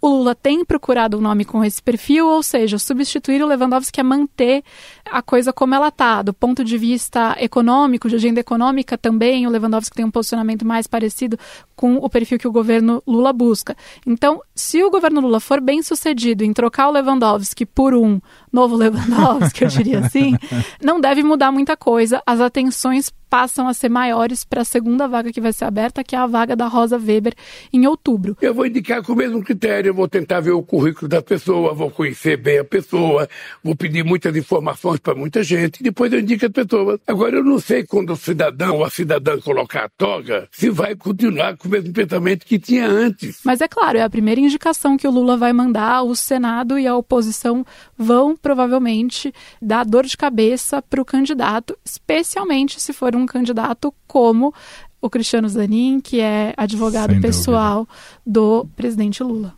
O 0.00 0.08
Lula 0.08 0.32
tem 0.32 0.64
procurado 0.64 1.18
um 1.18 1.20
nome 1.20 1.44
com 1.44 1.64
esse 1.64 1.82
perfil, 1.82 2.28
ou 2.28 2.40
seja, 2.40 2.78
substituir 2.78 3.42
o 3.42 3.46
Lewandowski 3.46 3.98
é 3.98 4.02
manter 4.04 4.62
a 5.04 5.20
coisa 5.20 5.52
como 5.52 5.74
ela 5.74 5.88
está. 5.88 6.22
Do 6.22 6.32
ponto 6.32 6.62
de 6.62 6.78
vista 6.78 7.36
econômico, 7.40 8.08
de 8.08 8.14
agenda 8.14 8.38
econômica 8.38 8.96
também, 8.96 9.44
o 9.44 9.50
Lewandowski 9.50 9.96
tem 9.96 10.04
um 10.04 10.10
posicionamento 10.10 10.64
mais 10.64 10.86
parecido 10.86 11.36
com 11.74 11.96
o 11.96 12.08
perfil 12.08 12.38
que 12.38 12.46
o 12.46 12.52
governo 12.52 13.02
Lula 13.04 13.32
busca. 13.32 13.76
Então, 14.06 14.40
se 14.54 14.84
o 14.84 14.90
governo 14.90 15.20
Lula 15.20 15.40
for 15.40 15.60
bem 15.60 15.82
sucedido 15.82 16.44
em 16.44 16.52
trocar 16.52 16.88
o 16.88 16.92
Lewandowski 16.92 17.66
por 17.66 17.92
um 17.92 18.20
novo 18.52 18.76
Lewandowski, 18.76 19.64
eu 19.64 19.68
diria 19.68 20.00
assim, 20.00 20.36
não 20.82 21.00
deve 21.00 21.22
mudar 21.22 21.52
muita 21.52 21.76
coisa. 21.76 22.22
As 22.26 22.40
atenções 22.40 23.12
passam 23.28 23.68
a 23.68 23.74
ser 23.74 23.88
maiores 23.88 24.44
para 24.44 24.62
a 24.62 24.64
segunda 24.64 25.06
vaga 25.06 25.32
que 25.32 25.40
vai 25.40 25.52
ser 25.52 25.64
aberta, 25.64 26.02
que 26.02 26.16
é 26.16 26.18
a 26.18 26.26
vaga 26.26 26.56
da 26.56 26.66
Rosa 26.66 26.98
Weber 26.98 27.34
em 27.72 27.86
outubro. 27.86 28.36
Eu 28.40 28.54
vou 28.54 28.66
indicar 28.66 29.02
com 29.02 29.12
o 29.12 29.16
mesmo 29.16 29.42
critério, 29.42 29.94
vou 29.94 30.08
tentar 30.08 30.40
ver 30.40 30.52
o 30.52 30.62
currículo 30.62 31.08
da 31.08 31.22
pessoa, 31.22 31.74
vou 31.74 31.90
conhecer 31.90 32.36
bem 32.36 32.58
a 32.58 32.64
pessoa, 32.64 33.28
vou 33.62 33.76
pedir 33.76 34.04
muitas 34.04 34.34
informações 34.34 34.98
para 34.98 35.14
muita 35.14 35.42
gente, 35.42 35.80
e 35.80 35.82
depois 35.82 36.12
eu 36.12 36.20
indico 36.20 36.46
a 36.46 36.50
pessoa. 36.50 36.98
Agora, 37.06 37.36
eu 37.36 37.44
não 37.44 37.58
sei 37.58 37.84
quando 37.84 38.12
o 38.12 38.16
cidadão 38.16 38.78
ou 38.78 38.84
a 38.84 38.90
cidadã 38.90 39.38
colocar 39.38 39.84
a 39.84 39.88
toga, 39.88 40.48
se 40.50 40.70
vai 40.70 40.94
continuar 40.94 41.56
com 41.56 41.68
o 41.68 41.70
mesmo 41.70 41.92
pensamento 41.92 42.46
que 42.46 42.58
tinha 42.58 42.86
antes. 42.86 43.40
Mas 43.44 43.60
é 43.60 43.68
claro, 43.68 43.98
é 43.98 44.02
a 44.02 44.10
primeira 44.10 44.40
indicação 44.40 44.96
que 44.96 45.06
o 45.06 45.10
Lula 45.10 45.36
vai 45.36 45.52
mandar, 45.52 46.02
o 46.02 46.14
Senado 46.14 46.78
e 46.78 46.86
a 46.86 46.96
oposição 46.96 47.64
vão 47.96 48.36
provavelmente 48.40 49.32
dar 49.60 49.84
dor 49.84 50.06
de 50.06 50.16
cabeça 50.16 50.80
para 50.82 51.00
o 51.00 51.04
candidato, 51.04 51.76
especialmente 51.84 52.80
se 52.80 52.92
for 52.92 53.14
um 53.14 53.26
candidato 53.26 53.92
como 54.06 54.54
o 55.00 55.08
Cristiano 55.08 55.48
Zanin, 55.48 56.00
que 56.00 56.20
é 56.20 56.52
advogado 56.56 57.12
Sem 57.12 57.20
pessoal 57.20 57.86
dúvida. 57.86 57.94
do 58.26 58.68
presidente 58.76 59.22
Lula. 59.22 59.54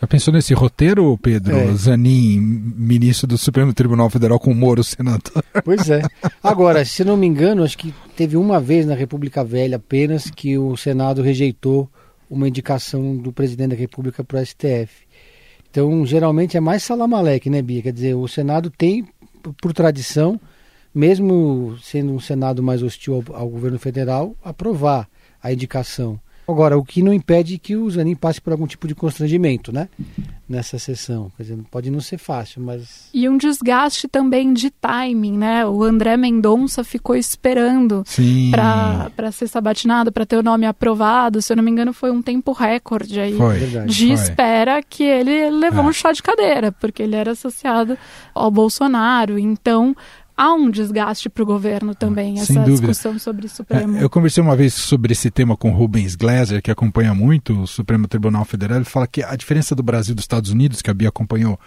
Já 0.00 0.06
pensou 0.06 0.34
nesse 0.34 0.52
roteiro, 0.52 1.16
Pedro? 1.16 1.56
É. 1.56 1.72
Zanin, 1.74 2.38
ministro 2.38 3.26
do 3.26 3.38
Supremo 3.38 3.72
Tribunal 3.72 4.10
Federal, 4.10 4.38
com 4.38 4.52
Moro, 4.52 4.84
senador? 4.84 5.42
Pois 5.64 5.88
é. 5.88 6.02
Agora, 6.42 6.84
se 6.84 7.02
não 7.04 7.16
me 7.16 7.26
engano, 7.26 7.64
acho 7.64 7.78
que 7.78 7.94
teve 8.14 8.36
uma 8.36 8.60
vez 8.60 8.84
na 8.84 8.94
República 8.94 9.42
Velha 9.42 9.76
apenas 9.76 10.30
que 10.30 10.58
o 10.58 10.76
Senado 10.76 11.22
rejeitou 11.22 11.88
uma 12.28 12.48
indicação 12.48 13.16
do 13.16 13.32
presidente 13.32 13.70
da 13.70 13.76
República 13.76 14.22
para 14.22 14.40
o 14.40 14.44
STF. 14.44 15.06
Então, 15.74 16.06
geralmente 16.06 16.56
é 16.56 16.60
mais 16.60 16.84
salamaleque, 16.84 17.50
né, 17.50 17.60
Bia? 17.60 17.82
Quer 17.82 17.92
dizer, 17.92 18.14
o 18.14 18.28
Senado 18.28 18.70
tem, 18.70 19.04
por 19.60 19.72
tradição, 19.72 20.40
mesmo 20.94 21.76
sendo 21.82 22.12
um 22.12 22.20
Senado 22.20 22.62
mais 22.62 22.80
hostil 22.80 23.24
ao, 23.28 23.36
ao 23.36 23.48
governo 23.48 23.76
federal, 23.76 24.36
aprovar 24.40 25.08
a 25.42 25.52
indicação. 25.52 26.20
Agora, 26.46 26.76
o 26.76 26.84
que 26.84 27.02
não 27.02 27.12
impede 27.12 27.58
que 27.58 27.74
o 27.74 27.90
Zanin 27.90 28.14
passe 28.14 28.40
por 28.40 28.52
algum 28.52 28.66
tipo 28.66 28.86
de 28.86 28.94
constrangimento, 28.94 29.72
né? 29.72 29.88
Nessa 30.46 30.78
sessão. 30.78 31.32
Quer 31.36 31.42
dizer, 31.44 31.58
pode 31.70 31.90
não 31.90 32.00
ser 32.00 32.18
fácil, 32.18 32.60
mas. 32.60 33.08
E 33.14 33.26
um 33.28 33.38
desgaste 33.38 34.06
também 34.06 34.52
de 34.52 34.70
timing, 34.70 35.38
né? 35.38 35.66
O 35.66 35.82
André 35.82 36.18
Mendonça 36.18 36.84
ficou 36.84 37.16
esperando 37.16 38.04
para 38.50 39.32
ser 39.32 39.48
sabatinado, 39.48 40.12
para 40.12 40.26
ter 40.26 40.36
o 40.36 40.42
nome 40.42 40.66
aprovado. 40.66 41.40
Se 41.40 41.52
eu 41.52 41.56
não 41.56 41.64
me 41.64 41.70
engano, 41.70 41.94
foi 41.94 42.10
um 42.10 42.20
tempo 42.20 42.52
recorde 42.52 43.18
aí 43.18 43.36
foi. 43.36 43.58
de 43.86 44.06
foi. 44.08 44.14
espera 44.14 44.82
que 44.82 45.02
ele 45.02 45.48
levou 45.48 45.84
é. 45.84 45.88
um 45.88 45.92
chá 45.92 46.12
de 46.12 46.22
cadeira, 46.22 46.70
porque 46.72 47.02
ele 47.02 47.16
era 47.16 47.30
associado 47.30 47.96
ao 48.34 48.50
Bolsonaro. 48.50 49.38
Então, 49.38 49.96
há 50.36 50.52
um 50.52 50.70
desgaste 50.70 51.28
para 51.28 51.42
o 51.42 51.46
governo 51.46 51.94
também, 51.94 52.38
essa 52.38 52.60
discussão 52.64 53.18
sobre 53.18 53.46
o 53.46 53.48
Supremo. 53.48 53.98
É, 53.98 54.02
eu 54.02 54.10
conversei 54.10 54.42
uma 54.42 54.56
vez 54.56 54.74
sobre 54.74 55.12
esse 55.12 55.30
tema 55.30 55.56
com 55.56 55.70
Rubens 55.70 56.14
Gleiser, 56.14 56.62
que 56.62 56.70
acompanha 56.70 57.14
muito 57.14 57.62
o 57.62 57.66
Supremo 57.66 58.08
Tribunal 58.08 58.44
Federal. 58.44 58.78
Ele 58.78 58.84
fala 58.84 59.06
que 59.06 59.22
a 59.22 59.34
diferença 59.36 59.74
do 59.74 59.82
Brasil 59.82 60.12
e 60.12 60.16
dos 60.16 60.24
Estados 60.24 60.50
Unidos, 60.50 60.82
que 60.82 60.90
a 60.90 60.94
Bia 60.94 61.08
acompanhou 61.08 61.58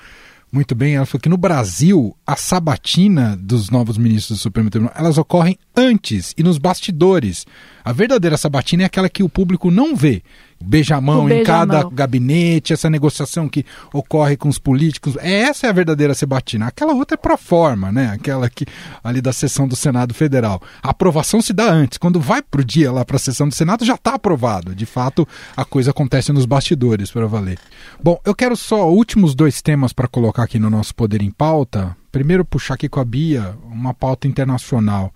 muito 0.52 0.74
bem, 0.74 0.96
ela 0.96 1.06
falou 1.06 1.22
que 1.22 1.30
no 1.30 1.38
Brasil 1.38 2.16
a 2.26 2.36
sabatina 2.38 3.38
dos 3.38 3.70
novos 3.70 3.98
ministros 3.98 4.40
do 4.40 4.42
Supremo 4.42 4.70
Tribunal, 4.70 4.96
elas 4.98 5.18
ocorrem 5.18 5.58
antes 5.76 6.34
e 6.38 6.44
nos 6.44 6.58
bastidores. 6.58 7.46
A 7.84 7.92
verdadeira 7.92 8.38
sabatina 8.38 8.84
é 8.84 8.86
aquela 8.86 9.10
que 9.10 9.24
o 9.24 9.30
público 9.30 9.70
não 9.70 9.96
vê 9.96 10.24
beijamão 10.60 11.30
em 11.30 11.44
cada 11.44 11.88
gabinete, 11.90 12.74
essa 12.74 12.90
negociação 12.90 13.48
que 13.48 13.66
ocorre 13.94 14.36
com 14.36 14.50
os 14.50 14.60
políticos. 14.60 15.16
É, 15.20 15.42
essa 15.42 15.68
é 15.68 15.70
a 15.70 15.74
verdadeira 15.74 16.14
sebatina. 16.14 16.68
Aquela 16.68 16.94
outra 16.94 17.16
é 17.16 17.18
para 17.18 17.38
forma, 17.38 17.92
né? 17.92 18.12
Aquela 18.14 18.50
que 18.50 18.66
ali 19.04 19.22
da 19.22 19.32
sessão 19.32 19.68
do 19.68 19.76
Senado 19.76 20.14
Federal. 20.14 20.62
A 20.82 20.90
aprovação 20.90 21.42
se 21.42 21.54
dá 21.54 21.70
antes. 21.70 21.98
Quando 21.98 22.20
vai 22.20 22.42
para 22.42 22.62
o 22.62 22.66
dia 22.66 22.92
lá 22.92 23.06
para 23.06 23.16
a 23.18 23.20
sessão 23.20 23.48
do 23.48 23.56
Senado, 23.56 23.86
já 23.86 23.96
está 23.96 24.16
aprovado. 24.16 24.76
De 24.76 24.86
fato, 24.86 25.28
a 25.56 25.64
coisa 25.64 25.92
acontece 25.92 26.32
nos 26.32 26.46
bastidores 26.46 27.12
para 27.12 27.28
valer. 27.28 27.60
Bom, 28.04 28.20
eu 28.26 28.36
quero 28.36 28.56
só 28.56 28.90
últimos 28.90 29.36
dois 29.36 29.62
temas 29.62 29.94
para 29.94 30.08
colocar 30.08 30.44
aqui 30.44 30.60
no 30.60 30.70
nosso 30.70 30.94
Poder 30.94 31.22
em 31.22 31.32
Pauta. 31.32 31.96
Primeiro, 32.12 32.44
puxar 32.44 32.76
aqui 32.76 32.90
com 32.90 33.00
a 33.00 33.06
Bia 33.06 33.56
uma 33.70 33.94
pauta 33.94 34.28
internacional. 34.28 35.14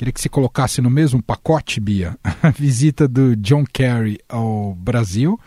Queria 0.00 0.14
que 0.14 0.20
se 0.22 0.30
colocasse 0.30 0.80
no 0.80 0.88
mesmo 0.88 1.22
pacote, 1.22 1.78
Bia, 1.78 2.16
a 2.42 2.48
visita 2.48 3.06
do 3.06 3.36
John 3.36 3.66
Kerry 3.70 4.18
ao 4.26 4.74
Brasil 4.74 5.38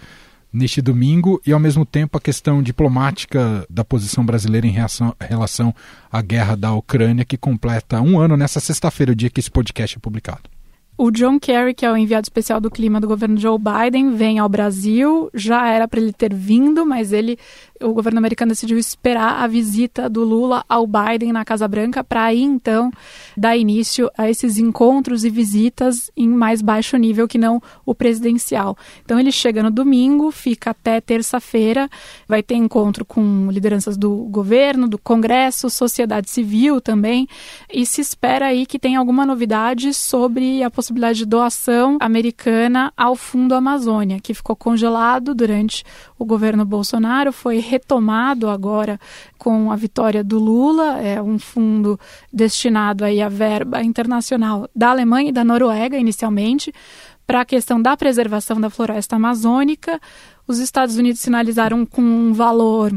neste 0.54 0.80
domingo 0.80 1.42
e, 1.44 1.52
ao 1.52 1.60
mesmo 1.60 1.84
tempo, 1.84 2.20
a 2.20 2.22
questão 2.22 2.62
diplomática 2.62 3.66
da 3.68 3.84
posição 3.84 4.24
brasileira 4.24 4.68
em 4.68 4.70
relação, 4.70 5.16
relação 5.20 5.74
à 6.12 6.22
guerra 6.22 6.56
da 6.56 6.72
Ucrânia, 6.72 7.26
que 7.26 7.36
completa 7.36 8.00
um 8.00 8.20
ano 8.20 8.38
nessa 8.38 8.60
sexta-feira, 8.60 9.14
o 9.14 9.16
dia 9.16 9.32
que 9.32 9.40
esse 9.40 9.50
podcast 9.50 9.98
é 9.98 10.00
publicado. 10.00 10.53
O 10.96 11.10
John 11.10 11.40
Kerry, 11.40 11.74
que 11.74 11.86
é 11.86 11.92
o 11.92 11.98
enviado 11.98 12.26
especial 12.26 12.62
do 12.62 12.70
clima 12.70 13.02
do 13.02 13.08
governo 13.08 13.36
Joe 13.36 13.58
Biden, 13.58 14.16
vem 14.16 14.38
ao 14.38 14.48
Brasil. 14.48 15.28
Já 15.34 15.68
era 15.68 15.88
para 15.88 16.00
ele 16.00 16.14
ter 16.14 16.32
vindo, 16.34 16.86
mas 16.86 17.12
ele 17.12 17.40
o 17.82 17.94
governo 17.94 18.20
americano 18.20 18.50
decidiu 18.50 18.78
esperar 18.78 19.44
a 19.44 19.48
visita 19.48 20.10
do 20.10 20.24
Lula 20.24 20.64
ao 20.70 20.88
Biden 20.88 21.34
na 21.34 21.44
Casa 21.44 21.68
Branca 21.68 22.04
para 22.04 22.24
aí 22.24 22.42
então 22.42 22.92
dar 23.36 23.58
início 23.58 24.10
a 24.18 24.30
esses 24.30 24.58
encontros 24.58 25.26
e 25.26 25.30
visitas 25.30 26.10
em 26.16 26.30
mais 26.30 26.62
baixo 26.62 26.96
nível 26.96 27.28
que 27.28 27.38
não 27.38 27.62
o 27.86 27.94
presidencial. 27.94 28.78
Então 29.04 29.20
ele 29.20 29.32
chega 29.32 29.62
no 29.62 29.70
domingo, 29.70 30.32
fica 30.32 30.70
até 30.70 31.02
terça-feira, 31.02 31.90
vai 32.28 32.42
ter 32.42 32.56
encontro 32.56 33.04
com 33.04 33.50
lideranças 33.52 33.98
do 33.98 34.16
governo, 34.30 34.88
do 34.88 34.98
Congresso, 34.98 35.70
sociedade 35.70 36.30
civil 36.30 36.80
também, 36.80 37.28
e 37.72 37.86
se 37.86 38.00
espera 38.00 38.48
aí 38.48 38.66
que 38.66 38.80
tenha 38.80 39.00
alguma 39.00 39.26
novidade 39.26 39.94
sobre 39.94 40.64
a 40.64 40.70
possibilidade 40.70 40.83
de 41.14 41.26
doação 41.26 41.98
americana 42.00 42.92
ao 42.98 43.16
Fundo 43.16 43.54
Amazônia, 43.54 44.20
que 44.20 44.34
ficou 44.34 44.56
congelado 44.56 45.36
durante 45.36 45.84
o 46.18 46.26
governo 46.26 46.66
Bolsonaro, 46.66 47.32
foi 47.32 47.60
retomado 47.60 48.50
agora 48.50 49.00
com 49.38 49.72
a 49.72 49.76
vitória 49.76 50.24
do 50.24 50.40
Lula, 50.40 51.00
é 51.00 51.22
um 51.22 51.38
fundo 51.38 52.00
destinado 52.32 53.06
aí 53.06 53.22
à 53.22 53.30
verba 53.30 53.84
internacional 53.84 54.68
da 54.76 54.90
Alemanha 54.90 55.30
e 55.30 55.34
da 55.34 55.44
Noruega 55.44 55.98
inicialmente 55.98 56.74
para 57.26 57.42
a 57.42 57.46
questão 57.46 57.82
da 57.82 57.96
preservação 57.96 58.60
da 58.60 58.70
floresta 58.70 59.16
amazônica. 59.16 60.00
Os 60.48 60.60
Estados 60.60 60.98
Unidos 60.98 61.22
sinalizaram 61.22 61.86
com 61.86 62.02
um 62.02 62.34
valor 62.34 62.92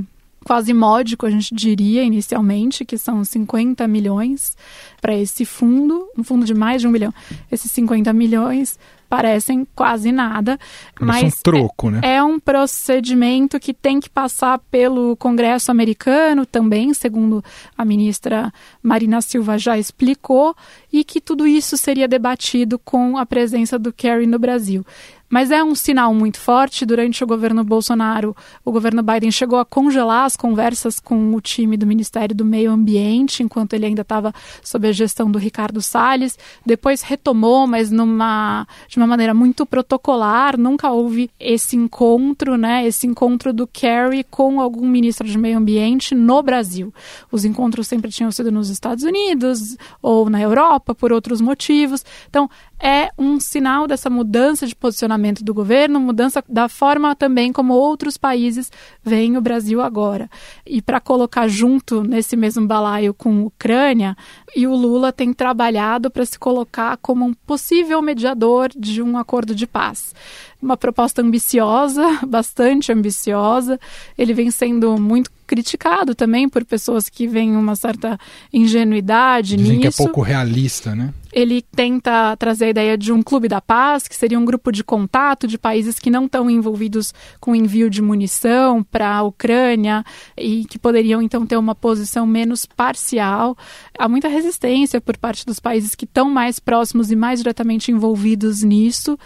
quase 0.46 0.72
módico, 0.72 1.26
a 1.26 1.30
gente 1.30 1.52
diria 1.52 2.04
inicialmente, 2.04 2.84
que 2.84 2.96
são 2.96 3.24
50 3.24 3.88
milhões 3.88 4.56
para 5.00 5.12
esse 5.12 5.44
fundo, 5.44 6.08
um 6.16 6.22
fundo 6.22 6.46
de 6.46 6.54
mais 6.54 6.80
de 6.80 6.86
um 6.86 6.90
milhão. 6.92 7.12
Esses 7.50 7.72
50 7.72 8.12
milhões 8.12 8.78
parecem 9.08 9.66
quase 9.74 10.12
nada, 10.12 10.56
mas 11.00 11.24
um 11.24 11.42
troco, 11.42 11.88
é, 11.88 11.90
né? 11.90 12.00
é 12.02 12.22
um 12.22 12.38
procedimento 12.38 13.58
que 13.58 13.74
tem 13.74 13.98
que 13.98 14.08
passar 14.08 14.60
pelo 14.70 15.16
Congresso 15.16 15.72
americano 15.72 16.46
também, 16.46 16.94
segundo 16.94 17.42
a 17.76 17.84
ministra 17.84 18.52
Marina 18.80 19.20
Silva 19.20 19.58
já 19.58 19.76
explicou, 19.76 20.54
e 20.92 21.02
que 21.02 21.20
tudo 21.20 21.44
isso 21.44 21.76
seria 21.76 22.06
debatido 22.06 22.78
com 22.78 23.18
a 23.18 23.26
presença 23.26 23.78
do 23.78 23.92
Kerry 23.92 24.26
no 24.26 24.38
Brasil. 24.38 24.86
Mas 25.28 25.50
é 25.50 25.62
um 25.62 25.74
sinal 25.74 26.14
muito 26.14 26.38
forte. 26.38 26.86
Durante 26.86 27.22
o 27.24 27.26
governo 27.26 27.64
Bolsonaro, 27.64 28.34
o 28.64 28.70
governo 28.70 29.02
Biden 29.02 29.30
chegou 29.30 29.58
a 29.58 29.64
congelar 29.64 30.24
as 30.24 30.36
conversas 30.36 31.00
com 31.00 31.34
o 31.34 31.40
time 31.40 31.76
do 31.76 31.86
Ministério 31.86 32.34
do 32.34 32.44
Meio 32.44 32.70
Ambiente, 32.70 33.42
enquanto 33.42 33.72
ele 33.72 33.86
ainda 33.86 34.02
estava 34.02 34.32
sob 34.62 34.86
a 34.86 34.92
gestão 34.92 35.30
do 35.30 35.38
Ricardo 35.38 35.82
Salles. 35.82 36.38
Depois 36.64 37.02
retomou, 37.02 37.66
mas 37.66 37.90
numa, 37.90 38.66
de 38.88 38.96
uma 38.98 39.06
maneira 39.06 39.34
muito 39.34 39.66
protocolar. 39.66 40.56
Nunca 40.56 40.90
houve 40.90 41.28
esse 41.40 41.76
encontro, 41.76 42.56
né? 42.56 42.86
Esse 42.86 43.06
encontro 43.06 43.52
do 43.52 43.66
Kerry 43.66 44.22
com 44.22 44.60
algum 44.60 44.86
ministro 44.88 45.26
de 45.26 45.36
Meio 45.36 45.58
Ambiente 45.58 46.14
no 46.14 46.40
Brasil. 46.42 46.94
Os 47.32 47.44
encontros 47.44 47.88
sempre 47.88 48.12
tinham 48.12 48.30
sido 48.30 48.52
nos 48.52 48.70
Estados 48.70 49.02
Unidos 49.02 49.76
ou 50.00 50.30
na 50.30 50.40
Europa 50.40 50.94
por 50.94 51.12
outros 51.12 51.40
motivos. 51.40 52.04
Então, 52.28 52.48
é 52.78 53.10
um 53.18 53.40
sinal 53.40 53.86
dessa 53.86 54.10
mudança 54.10 54.66
de 54.66 54.76
posicionamento 54.76 55.15
do 55.44 55.54
governo, 55.54 56.00
mudança 56.00 56.42
da 56.48 56.68
forma 56.68 57.14
também 57.14 57.52
como 57.52 57.74
outros 57.74 58.16
países 58.16 58.70
veem 59.02 59.36
o 59.36 59.40
Brasil 59.40 59.80
agora. 59.80 60.28
E 60.66 60.80
para 60.80 61.00
colocar 61.00 61.48
junto 61.48 62.02
nesse 62.02 62.36
mesmo 62.36 62.66
balaio 62.66 63.14
com 63.14 63.42
a 63.42 63.46
Ucrânia, 63.46 64.16
e 64.54 64.66
o 64.66 64.74
Lula 64.74 65.12
tem 65.12 65.32
trabalhado 65.32 66.10
para 66.10 66.24
se 66.24 66.38
colocar 66.38 66.96
como 66.98 67.24
um 67.24 67.34
possível 67.34 68.00
mediador 68.00 68.70
de 68.76 69.02
um 69.02 69.18
acordo 69.18 69.54
de 69.54 69.66
paz 69.66 70.14
uma 70.60 70.76
proposta 70.76 71.22
ambiciosa, 71.22 72.02
bastante 72.26 72.92
ambiciosa. 72.92 73.78
Ele 74.16 74.34
vem 74.34 74.50
sendo 74.50 74.98
muito 75.00 75.30
criticado 75.46 76.14
também 76.14 76.48
por 76.48 76.64
pessoas 76.64 77.08
que 77.08 77.26
veem 77.26 77.56
uma 77.56 77.76
certa 77.76 78.18
ingenuidade 78.52 79.56
Dizem 79.56 79.78
nisso. 79.78 79.80
que 79.80 79.86
é 79.86 80.04
pouco 80.04 80.20
realista, 80.20 80.94
né? 80.94 81.14
Ele 81.32 81.60
tenta 81.60 82.34
trazer 82.36 82.66
a 82.66 82.70
ideia 82.70 82.96
de 82.96 83.12
um 83.12 83.22
clube 83.22 83.46
da 83.46 83.60
paz, 83.60 84.08
que 84.08 84.16
seria 84.16 84.38
um 84.38 84.44
grupo 84.44 84.72
de 84.72 84.82
contato 84.82 85.46
de 85.46 85.58
países 85.58 85.98
que 85.98 86.08
não 86.10 86.24
estão 86.24 86.48
envolvidos 86.48 87.12
com 87.38 87.54
envio 87.54 87.90
de 87.90 88.00
munição 88.00 88.82
para 88.82 89.16
a 89.16 89.22
Ucrânia 89.22 90.02
e 90.36 90.64
que 90.64 90.78
poderiam 90.78 91.20
então 91.20 91.44
ter 91.46 91.58
uma 91.58 91.74
posição 91.74 92.26
menos 92.26 92.64
parcial. 92.64 93.56
Há 93.98 94.08
muita 94.08 94.28
resistência 94.28 94.98
por 94.98 95.18
parte 95.18 95.44
dos 95.44 95.60
países 95.60 95.94
que 95.94 96.06
estão 96.06 96.30
mais 96.30 96.58
próximos 96.58 97.10
e 97.10 97.16
mais 97.16 97.40
diretamente 97.40 97.92
envolvidos 97.92 98.62
nisso 98.62 99.18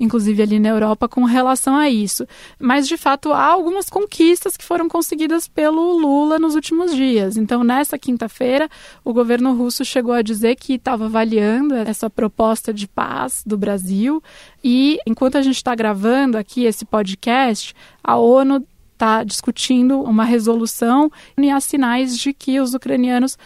inclusive 0.00 0.42
ali 0.42 0.58
na 0.58 0.70
Europa, 0.70 1.06
com 1.06 1.24
relação 1.24 1.76
a 1.76 1.90
isso. 1.90 2.26
Mas, 2.58 2.88
de 2.88 2.96
fato, 2.96 3.32
há 3.32 3.44
algumas 3.44 3.90
conquistas 3.90 4.56
que 4.56 4.64
foram 4.64 4.88
conseguidas 4.88 5.46
pelo 5.46 5.98
Lula 5.98 6.38
nos 6.38 6.54
últimos 6.54 6.96
dias. 6.96 7.36
Então, 7.36 7.62
nessa 7.62 7.98
quinta-feira, 7.98 8.68
o 9.04 9.12
governo 9.12 9.54
russo 9.54 9.84
chegou 9.84 10.14
a 10.14 10.22
dizer 10.22 10.56
que 10.56 10.74
estava 10.74 11.04
avaliando 11.04 11.74
essa 11.74 12.08
proposta 12.08 12.72
de 12.72 12.88
paz 12.88 13.42
do 13.46 13.58
Brasil. 13.58 14.22
E, 14.64 14.98
enquanto 15.06 15.36
a 15.36 15.42
gente 15.42 15.56
está 15.56 15.74
gravando 15.74 16.38
aqui 16.38 16.64
esse 16.64 16.86
podcast, 16.86 17.74
a 18.02 18.16
ONU 18.16 18.66
está 18.94 19.22
discutindo 19.22 20.00
uma 20.00 20.24
resolução 20.24 21.10
e 21.38 21.50
há 21.50 21.58
sinais 21.60 22.18
de 22.18 22.34
que 22.34 22.60
os 22.60 22.74
ucranianos 22.74 23.38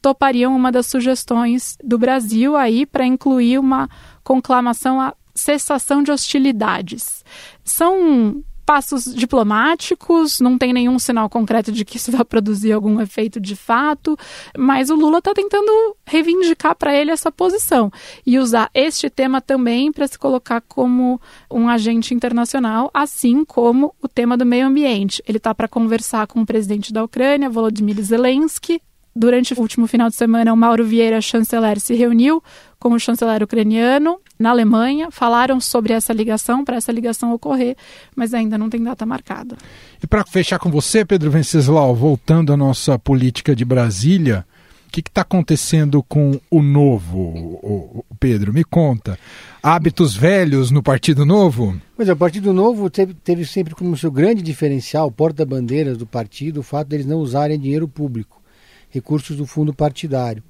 topariam 0.00 0.54
uma 0.54 0.72
das 0.72 0.86
sugestões 0.86 1.76
do 1.82 1.98
Brasil 1.98 2.56
aí 2.56 2.86
para 2.86 3.06
incluir 3.06 3.58
uma 3.58 3.88
conclamação 4.24 5.00
a 5.00 5.14
cessação 5.38 6.02
de 6.02 6.10
hostilidades. 6.10 7.24
São 7.64 8.42
passos 8.68 9.14
diplomáticos, 9.14 10.40
não 10.40 10.58
tem 10.58 10.74
nenhum 10.74 10.98
sinal 10.98 11.30
concreto 11.30 11.72
de 11.72 11.86
que 11.86 11.96
isso 11.96 12.12
vai 12.12 12.22
produzir 12.22 12.70
algum 12.70 13.00
efeito 13.00 13.40
de 13.40 13.56
fato, 13.56 14.14
mas 14.58 14.90
o 14.90 14.94
Lula 14.94 15.20
está 15.20 15.32
tentando 15.32 15.96
reivindicar 16.04 16.76
para 16.76 16.94
ele 16.94 17.10
essa 17.10 17.32
posição 17.32 17.90
e 18.26 18.38
usar 18.38 18.68
este 18.74 19.08
tema 19.08 19.40
também 19.40 19.90
para 19.90 20.06
se 20.06 20.18
colocar 20.18 20.60
como 20.60 21.18
um 21.50 21.66
agente 21.66 22.12
internacional, 22.12 22.90
assim 22.92 23.42
como 23.42 23.94
o 24.02 24.06
tema 24.06 24.36
do 24.36 24.44
meio 24.44 24.66
ambiente. 24.66 25.22
Ele 25.26 25.38
está 25.38 25.54
para 25.54 25.66
conversar 25.66 26.26
com 26.26 26.42
o 26.42 26.46
presidente 26.46 26.92
da 26.92 27.02
Ucrânia, 27.02 27.48
Volodymyr 27.48 28.02
Zelensky. 28.02 28.82
Durante 29.16 29.54
o 29.54 29.60
último 29.60 29.86
final 29.86 30.10
de 30.10 30.14
semana, 30.14 30.52
o 30.52 30.56
Mauro 30.56 30.84
Vieira, 30.84 31.22
chanceler, 31.22 31.80
se 31.80 31.94
reuniu 31.94 32.42
com 32.78 32.92
o 32.92 33.00
chanceler 33.00 33.42
ucraniano 33.42 34.20
na 34.38 34.50
Alemanha, 34.50 35.10
falaram 35.10 35.60
sobre 35.60 35.92
essa 35.92 36.12
ligação, 36.12 36.64
para 36.64 36.76
essa 36.76 36.92
ligação 36.92 37.32
ocorrer, 37.32 37.76
mas 38.14 38.32
ainda 38.32 38.56
não 38.56 38.70
tem 38.70 38.82
data 38.82 39.04
marcada. 39.04 39.56
E 40.02 40.06
para 40.06 40.24
fechar 40.24 40.58
com 40.58 40.70
você, 40.70 41.04
Pedro 41.04 41.30
Venceslau, 41.30 41.94
voltando 41.94 42.52
à 42.52 42.56
nossa 42.56 42.98
política 42.98 43.56
de 43.56 43.64
Brasília, 43.64 44.46
o 44.86 44.90
que 44.90 45.00
está 45.00 45.20
acontecendo 45.20 46.02
com 46.02 46.40
o 46.50 46.62
novo, 46.62 47.18
o, 47.18 48.04
o 48.08 48.14
Pedro? 48.18 48.54
Me 48.54 48.64
conta. 48.64 49.18
Hábitos 49.62 50.16
velhos 50.16 50.70
no 50.70 50.82
Partido 50.82 51.26
Novo? 51.26 51.78
Pois 51.94 52.08
é, 52.08 52.12
o 52.12 52.16
Partido 52.16 52.54
Novo 52.54 52.88
teve, 52.88 53.12
teve 53.12 53.44
sempre 53.44 53.74
como 53.74 53.96
seu 53.96 54.10
grande 54.10 54.40
diferencial, 54.40 55.10
porta-bandeiras 55.10 55.98
do 55.98 56.06
partido, 56.06 56.60
o 56.60 56.62
fato 56.62 56.88
deles 56.88 57.04
não 57.04 57.18
usarem 57.18 57.58
dinheiro 57.58 57.86
público, 57.86 58.40
recursos 58.88 59.36
do 59.36 59.44
fundo 59.44 59.74
partidário. 59.74 60.42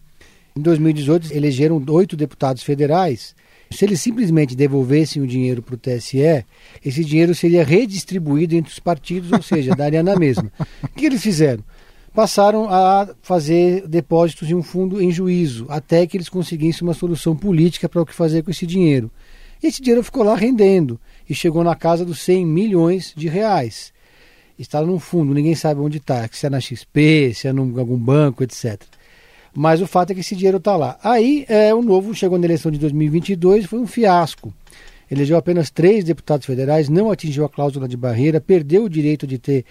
Em 0.54 0.60
2018, 0.60 1.32
elegeram 1.32 1.82
oito 1.88 2.16
deputados 2.16 2.62
federais 2.62 3.34
se 3.70 3.84
eles 3.84 4.00
simplesmente 4.00 4.56
devolvessem 4.56 5.22
o 5.22 5.26
dinheiro 5.26 5.62
para 5.62 5.74
o 5.74 5.78
TSE, 5.78 6.44
esse 6.84 7.04
dinheiro 7.04 7.34
seria 7.34 7.64
redistribuído 7.64 8.54
entre 8.54 8.72
os 8.72 8.78
partidos, 8.78 9.30
ou 9.30 9.42
seja, 9.42 9.74
daria 9.74 10.02
na 10.02 10.16
mesma. 10.16 10.50
O 10.82 10.88
que 10.88 11.06
eles 11.06 11.22
fizeram? 11.22 11.62
Passaram 12.14 12.68
a 12.68 13.08
fazer 13.22 13.86
depósitos 13.86 14.50
em 14.50 14.54
um 14.54 14.62
fundo 14.62 15.00
em 15.00 15.10
juízo, 15.10 15.66
até 15.68 16.06
que 16.06 16.16
eles 16.16 16.28
conseguissem 16.28 16.86
uma 16.86 16.94
solução 16.94 17.36
política 17.36 17.88
para 17.88 18.02
o 18.02 18.06
que 18.06 18.14
fazer 18.14 18.42
com 18.42 18.50
esse 18.50 18.66
dinheiro. 18.66 19.10
E 19.62 19.66
esse 19.66 19.82
dinheiro 19.82 20.02
ficou 20.02 20.22
lá 20.22 20.34
rendendo 20.34 20.98
e 21.28 21.34
chegou 21.34 21.62
na 21.62 21.74
casa 21.74 22.04
dos 22.04 22.20
100 22.20 22.46
milhões 22.46 23.12
de 23.16 23.28
reais. 23.28 23.92
Está 24.58 24.82
num 24.82 24.98
fundo, 24.98 25.34
ninguém 25.34 25.54
sabe 25.54 25.80
onde 25.80 25.98
está, 25.98 26.28
se 26.32 26.46
é 26.46 26.50
na 26.50 26.60
XP, 26.60 27.32
se 27.34 27.46
é 27.46 27.52
em 27.52 27.78
algum 27.78 27.98
banco, 27.98 28.42
etc. 28.42 28.82
Mas 29.54 29.80
o 29.80 29.86
fato 29.86 30.10
é 30.10 30.14
que 30.14 30.20
esse 30.20 30.36
dinheiro 30.36 30.58
está 30.58 30.76
lá. 30.76 30.98
Aí 31.02 31.44
é, 31.48 31.74
o 31.74 31.82
novo 31.82 32.14
chegou 32.14 32.38
na 32.38 32.46
eleição 32.46 32.70
de 32.70 32.78
2022 32.78 33.66
foi 33.66 33.78
um 33.78 33.86
fiasco. 33.86 34.52
Elegeu 35.10 35.36
apenas 35.38 35.70
três 35.70 36.04
deputados 36.04 36.46
federais, 36.46 36.88
não 36.88 37.10
atingiu 37.10 37.44
a 37.44 37.48
cláusula 37.48 37.88
de 37.88 37.96
barreira, 37.96 38.40
perdeu 38.40 38.84
o 38.84 38.88
direito 38.90 39.26
de 39.26 39.38
ter 39.38 39.64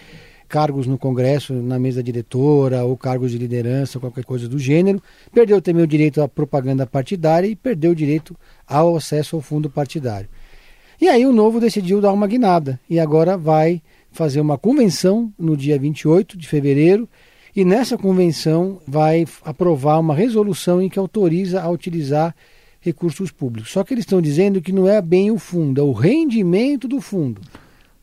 cargos 0.48 0.86
no 0.86 0.98
Congresso, 0.98 1.52
na 1.52 1.78
mesa 1.78 2.02
diretora, 2.02 2.84
ou 2.84 2.96
cargos 2.96 3.30
de 3.30 3.38
liderança, 3.38 4.00
qualquer 4.00 4.24
coisa 4.24 4.48
do 4.48 4.58
gênero. 4.58 5.00
Perdeu 5.32 5.60
também 5.60 5.84
o 5.84 5.86
direito 5.86 6.22
à 6.22 6.28
propaganda 6.28 6.86
partidária 6.86 7.46
e 7.46 7.54
perdeu 7.54 7.92
o 7.92 7.94
direito 7.94 8.34
ao 8.66 8.96
acesso 8.96 9.36
ao 9.36 9.42
fundo 9.42 9.70
partidário. 9.70 10.28
E 11.00 11.08
aí 11.08 11.24
o 11.24 11.32
Novo 11.32 11.60
decidiu 11.60 12.00
dar 12.00 12.12
uma 12.12 12.26
guinada 12.26 12.80
e 12.90 12.98
agora 12.98 13.36
vai 13.36 13.80
fazer 14.10 14.40
uma 14.40 14.58
convenção 14.58 15.32
no 15.38 15.56
dia 15.56 15.78
28 15.78 16.36
de 16.36 16.48
fevereiro 16.48 17.08
e 17.58 17.64
nessa 17.64 17.98
convenção 17.98 18.78
vai 18.86 19.26
aprovar 19.44 19.98
uma 19.98 20.14
resolução 20.14 20.80
em 20.80 20.88
que 20.88 20.96
autoriza 20.96 21.60
a 21.60 21.68
utilizar 21.68 22.32
recursos 22.80 23.32
públicos. 23.32 23.72
Só 23.72 23.82
que 23.82 23.92
eles 23.92 24.02
estão 24.02 24.22
dizendo 24.22 24.62
que 24.62 24.70
não 24.70 24.86
é 24.86 25.02
bem 25.02 25.32
o 25.32 25.40
fundo, 25.40 25.80
é 25.80 25.82
o 25.82 25.90
rendimento 25.90 26.86
do 26.86 27.00
fundo. 27.00 27.40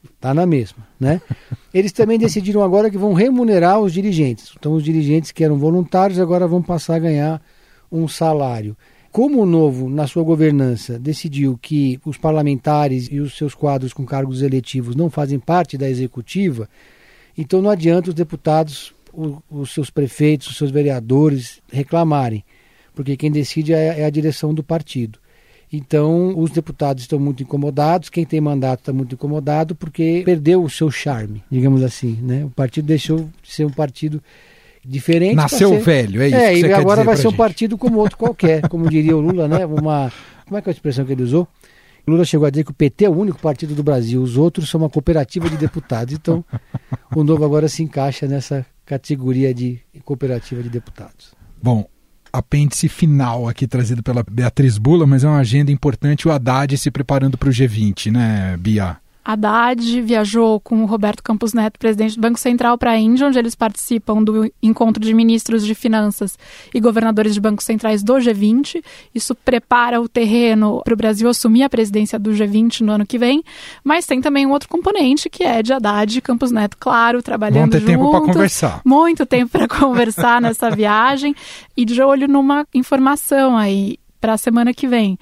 Está 0.03 0.33
na 0.33 0.45
mesma, 0.45 0.85
né? 0.99 1.21
Eles 1.73 1.93
também 1.93 2.19
decidiram 2.19 2.61
agora 2.63 2.89
que 2.89 2.97
vão 2.97 3.13
remunerar 3.13 3.79
os 3.79 3.93
dirigentes. 3.93 4.51
Então, 4.59 4.73
os 4.73 4.83
dirigentes 4.83 5.31
que 5.31 5.41
eram 5.41 5.57
voluntários 5.57 6.19
agora 6.19 6.45
vão 6.45 6.61
passar 6.61 6.95
a 6.95 6.99
ganhar 6.99 7.41
um 7.89 8.09
salário. 8.09 8.75
Como 9.09 9.41
o 9.41 9.45
Novo, 9.45 9.87
na 9.87 10.05
sua 10.05 10.23
governança, 10.23 10.99
decidiu 10.99 11.57
que 11.61 11.97
os 12.03 12.17
parlamentares 12.17 13.07
e 13.09 13.21
os 13.21 13.37
seus 13.37 13.55
quadros 13.55 13.93
com 13.93 14.05
cargos 14.05 14.41
eletivos 14.41 14.97
não 14.97 15.09
fazem 15.09 15.39
parte 15.39 15.77
da 15.77 15.89
executiva, 15.89 16.67
então 17.37 17.61
não 17.61 17.69
adianta 17.69 18.09
os 18.09 18.15
deputados 18.15 18.93
o, 19.15 19.41
os 19.49 19.73
seus 19.73 19.89
prefeitos, 19.89 20.47
os 20.47 20.57
seus 20.57 20.71
vereadores 20.71 21.61
reclamarem, 21.71 22.43
porque 22.93 23.17
quem 23.17 23.31
decide 23.31 23.73
é, 23.73 24.01
é 24.01 24.05
a 24.05 24.09
direção 24.09 24.53
do 24.53 24.63
partido. 24.63 25.19
Então, 25.71 26.37
os 26.37 26.51
deputados 26.51 27.03
estão 27.03 27.19
muito 27.19 27.43
incomodados, 27.43 28.09
quem 28.09 28.25
tem 28.25 28.39
mandato 28.39 28.81
está 28.81 28.93
muito 28.93 29.15
incomodado, 29.15 29.75
porque 29.75 30.21
perdeu 30.23 30.63
o 30.63 30.69
seu 30.69 30.89
charme, 30.91 31.43
digamos 31.49 31.83
assim. 31.83 32.19
Né? 32.21 32.45
O 32.45 32.49
partido 32.49 32.85
deixou 32.85 33.29
de 33.41 33.51
ser 33.51 33.65
um 33.65 33.71
partido 33.71 34.21
diferente. 34.85 35.35
Nasceu 35.35 35.69
ser... 35.69 35.81
velho, 35.81 36.21
é 36.21 36.27
isso. 36.27 36.37
É, 36.37 36.59
e 36.59 36.73
agora 36.73 37.03
vai 37.03 37.15
ser 37.15 37.23
gente. 37.23 37.33
um 37.33 37.37
partido 37.37 37.77
como 37.77 37.99
outro 37.99 38.17
qualquer, 38.17 38.67
como 38.69 38.89
diria 38.89 39.17
o 39.17 39.19
Lula, 39.19 39.47
né? 39.47 39.65
Uma. 39.65 40.11
Como 40.45 40.57
é 40.57 40.61
que 40.61 40.69
é 40.69 40.71
a 40.71 40.73
expressão 40.73 41.03
que 41.03 41.11
ele 41.11 41.23
usou? 41.23 41.47
Lula 42.07 42.23
chegou 42.23 42.45
a 42.45 42.51
dizer 42.51 42.63
que 42.63 42.71
o 42.71 42.73
PT 42.73 43.05
é 43.05 43.09
o 43.09 43.17
único 43.17 43.39
partido 43.39 43.73
do 43.73 43.81
Brasil, 43.81 44.21
os 44.21 44.37
outros 44.37 44.69
são 44.69 44.79
uma 44.79 44.89
cooperativa 44.89 45.49
de 45.49 45.57
deputados. 45.57 46.13
Então, 46.13 46.45
o 47.15 47.23
novo 47.23 47.43
agora 47.43 47.67
se 47.67 47.81
encaixa 47.81 48.27
nessa 48.27 48.63
categoria 48.85 49.53
de 49.53 49.81
cooperativa 50.03 50.61
de 50.61 50.69
deputados. 50.69 51.33
Bom, 51.61 51.87
apêndice 52.31 52.87
final 52.87 53.47
aqui 53.47 53.67
trazido 53.67 54.03
pela 54.03 54.23
Beatriz 54.23 54.77
Bula, 54.77 55.07
mas 55.07 55.23
é 55.23 55.27
uma 55.27 55.39
agenda 55.39 55.71
importante 55.71 56.27
o 56.27 56.31
Haddad 56.31 56.77
se 56.77 56.91
preparando 56.91 57.37
para 57.37 57.49
o 57.49 57.51
G20, 57.51 58.11
né, 58.11 58.55
Bia? 58.57 58.97
Haddad 59.25 60.01
viajou 60.03 60.59
com 60.59 60.83
o 60.83 60.85
Roberto 60.85 61.23
Campos 61.23 61.51
Neto, 61.51 61.79
presidente 61.79 62.15
do 62.15 62.21
Banco 62.21 62.39
Central, 62.39 62.77
para 62.77 62.91
a 62.91 62.97
Índia, 62.97 63.25
onde 63.25 63.39
eles 63.39 63.55
participam 63.55 64.23
do 64.23 64.51
encontro 64.61 65.03
de 65.03 65.11
ministros 65.15 65.65
de 65.65 65.73
finanças 65.73 66.37
e 66.71 66.79
governadores 66.79 67.33
de 67.33 67.41
bancos 67.41 67.65
centrais 67.65 68.03
do 68.03 68.13
G20. 68.13 68.83
Isso 69.15 69.33
prepara 69.33 69.99
o 69.99 70.07
terreno 70.07 70.81
para 70.85 70.93
o 70.93 70.97
Brasil 70.97 71.27
assumir 71.27 71.63
a 71.63 71.69
presidência 71.69 72.19
do 72.19 72.29
G20 72.31 72.81
no 72.81 72.91
ano 72.91 73.05
que 73.05 73.17
vem. 73.17 73.43
Mas 73.83 74.05
tem 74.05 74.21
também 74.21 74.45
um 74.45 74.51
outro 74.51 74.69
componente 74.69 75.27
que 75.27 75.43
é 75.43 75.63
de 75.63 75.73
Haddad 75.73 76.17
e 76.17 76.21
Campos 76.21 76.51
Neto, 76.51 76.77
claro, 76.79 77.23
trabalhando 77.23 77.71
Vão 77.71 77.79
ter 77.79 77.79
juntos. 77.79 77.95
tempo 77.95 78.11
para 78.11 78.33
conversar. 78.33 78.81
Muito 78.85 79.25
tempo 79.25 79.51
para 79.51 79.67
conversar 79.79 80.39
nessa 80.39 80.69
viagem 80.69 81.35
e 81.75 81.83
de 81.83 81.99
olho 81.99 82.27
numa 82.27 82.67
informação 82.75 83.57
aí 83.57 83.97
para 84.21 84.33
a 84.33 84.37
semana 84.37 84.73
que 84.73 84.87
vem 84.87 85.17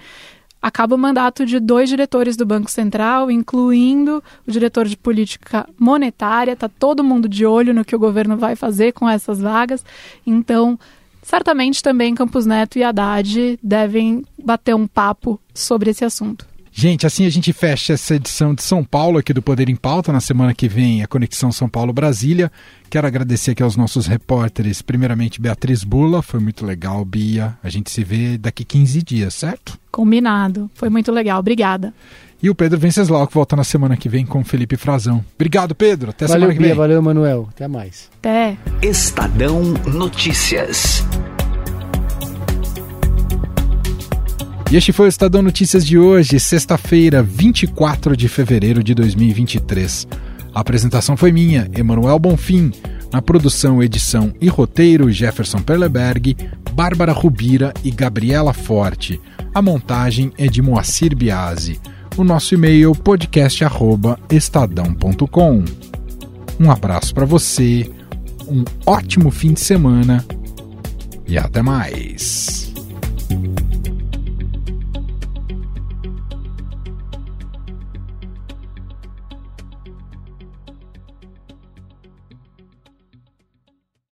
acaba 0.64 0.96
o 0.96 0.98
mandato 0.98 1.46
de 1.46 1.60
dois 1.60 1.90
diretores 1.90 2.38
do 2.38 2.46
Banco 2.46 2.72
Central, 2.72 3.30
incluindo 3.30 4.24
o 4.48 4.52
diretor 4.52 4.88
de 4.88 4.96
política 4.96 5.68
monetária. 5.78 6.54
Está 6.54 6.70
todo 6.70 7.04
mundo 7.04 7.28
de 7.28 7.46
olho 7.46 7.74
no 7.74 7.84
que 7.84 7.94
o 7.94 8.00
governo 8.00 8.38
vai 8.38 8.56
fazer 8.56 8.94
com 8.94 9.10
essas 9.10 9.42
vagas. 9.42 9.86
Então, 10.26 10.80
certamente 11.22 11.84
também 11.84 12.16
Campos 12.16 12.46
Neto 12.46 12.80
e 12.80 12.84
Haddad 12.84 13.60
devem 13.62 14.24
bater 14.42 14.74
um 14.74 14.88
papo 14.88 15.38
sobre 15.54 15.90
esse 15.90 16.06
assunto. 16.06 16.53
Gente, 16.76 17.06
assim 17.06 17.28
a 17.28 17.30
gente 17.30 17.54
fecha 17.54 17.94
essa 17.94 18.16
edição 18.16 18.56
de 18.56 18.64
São 18.64 18.84
Paulo 18.84 19.20
aqui 19.20 19.32
do 19.32 19.44
Poder 19.44 19.70
em 19.70 19.76
Pauta. 19.76 20.12
Na 20.12 20.20
semana 20.20 20.56
que 20.56 20.68
vem, 20.68 21.04
a 21.04 21.08
Conexão 21.08 21.52
São 21.52 21.70
Paulo-Brasília. 21.70 22.52
Quero 22.90 23.06
agradecer 23.06 23.52
aqui 23.52 23.62
aos 23.62 23.78
nossos 23.78 24.08
repórteres. 24.08 24.82
Primeiramente, 24.82 25.40
Beatriz 25.40 25.84
Bula. 25.84 26.24
Foi 26.24 26.40
muito 26.40 26.66
legal, 26.66 27.06
Bia. 27.06 27.56
A 27.64 27.70
gente 27.70 27.92
se 27.92 28.04
vê 28.04 28.40
daqui 28.40 28.66
15 28.66 29.04
dias, 29.04 29.36
certo? 29.36 29.80
Combinado. 29.92 30.70
Foi 30.74 30.90
muito 30.90 31.12
legal. 31.12 31.40
Obrigada. 31.40 31.94
E 32.42 32.50
o 32.50 32.56
Pedro 32.56 32.80
Venceslau, 32.80 33.28
que 33.28 33.36
volta 33.36 33.56
na 33.56 33.64
semana 33.64 33.96
que 33.96 34.10
vem 34.10 34.26
com 34.26 34.42
o 34.42 34.44
Felipe 34.44 34.76
Frazão. 34.76 35.24
Obrigado, 35.36 35.76
Pedro. 35.76 36.10
Até 36.10 36.26
valeu, 36.26 36.42
semana 36.42 36.54
que 36.54 36.60
Bia, 36.60 36.70
vem. 36.70 36.78
Valeu, 36.78 37.02
Manuel. 37.04 37.48
Até 37.52 37.68
mais. 37.68 38.10
Até. 38.18 38.58
Estadão 38.82 39.62
Notícias. 39.86 41.06
E 44.74 44.76
este 44.76 44.92
foi 44.92 45.06
o 45.06 45.10
Estadão 45.10 45.44
Notícias 45.44 45.86
de 45.86 46.00
hoje, 46.00 46.40
sexta-feira, 46.40 47.22
24 47.22 48.18
de 48.18 48.28
fevereiro 48.28 48.84
de 48.84 48.96
2023. 48.96 50.08
A 50.52 50.62
apresentação 50.62 51.16
foi 51.16 51.32
minha, 51.32 51.70
Emanuel 51.78 52.18
Bonfim. 52.18 52.72
Na 53.12 53.22
produção, 53.22 53.84
edição 53.84 54.34
e 54.42 54.48
roteiro, 54.48 55.12
Jefferson 55.12 55.60
Perleberg, 55.60 56.36
Bárbara 56.74 57.12
Rubira 57.12 57.72
e 57.84 57.92
Gabriela 57.92 58.52
Forte. 58.52 59.22
A 59.54 59.62
montagem 59.62 60.32
é 60.40 60.48
de 60.48 60.60
Moacir 60.60 61.16
Biasi. 61.16 61.80
O 62.18 62.24
nosso 62.24 62.56
e-mail 62.56 62.96
podcast@estadão.com. 62.96 65.66
Um 66.60 66.72
abraço 66.72 67.14
para 67.14 67.26
você, 67.26 67.88
um 68.48 68.64
ótimo 68.88 69.30
fim 69.30 69.54
de 69.54 69.60
semana 69.60 70.26
e 71.28 71.38
até 71.38 71.62
mais. 71.62 72.74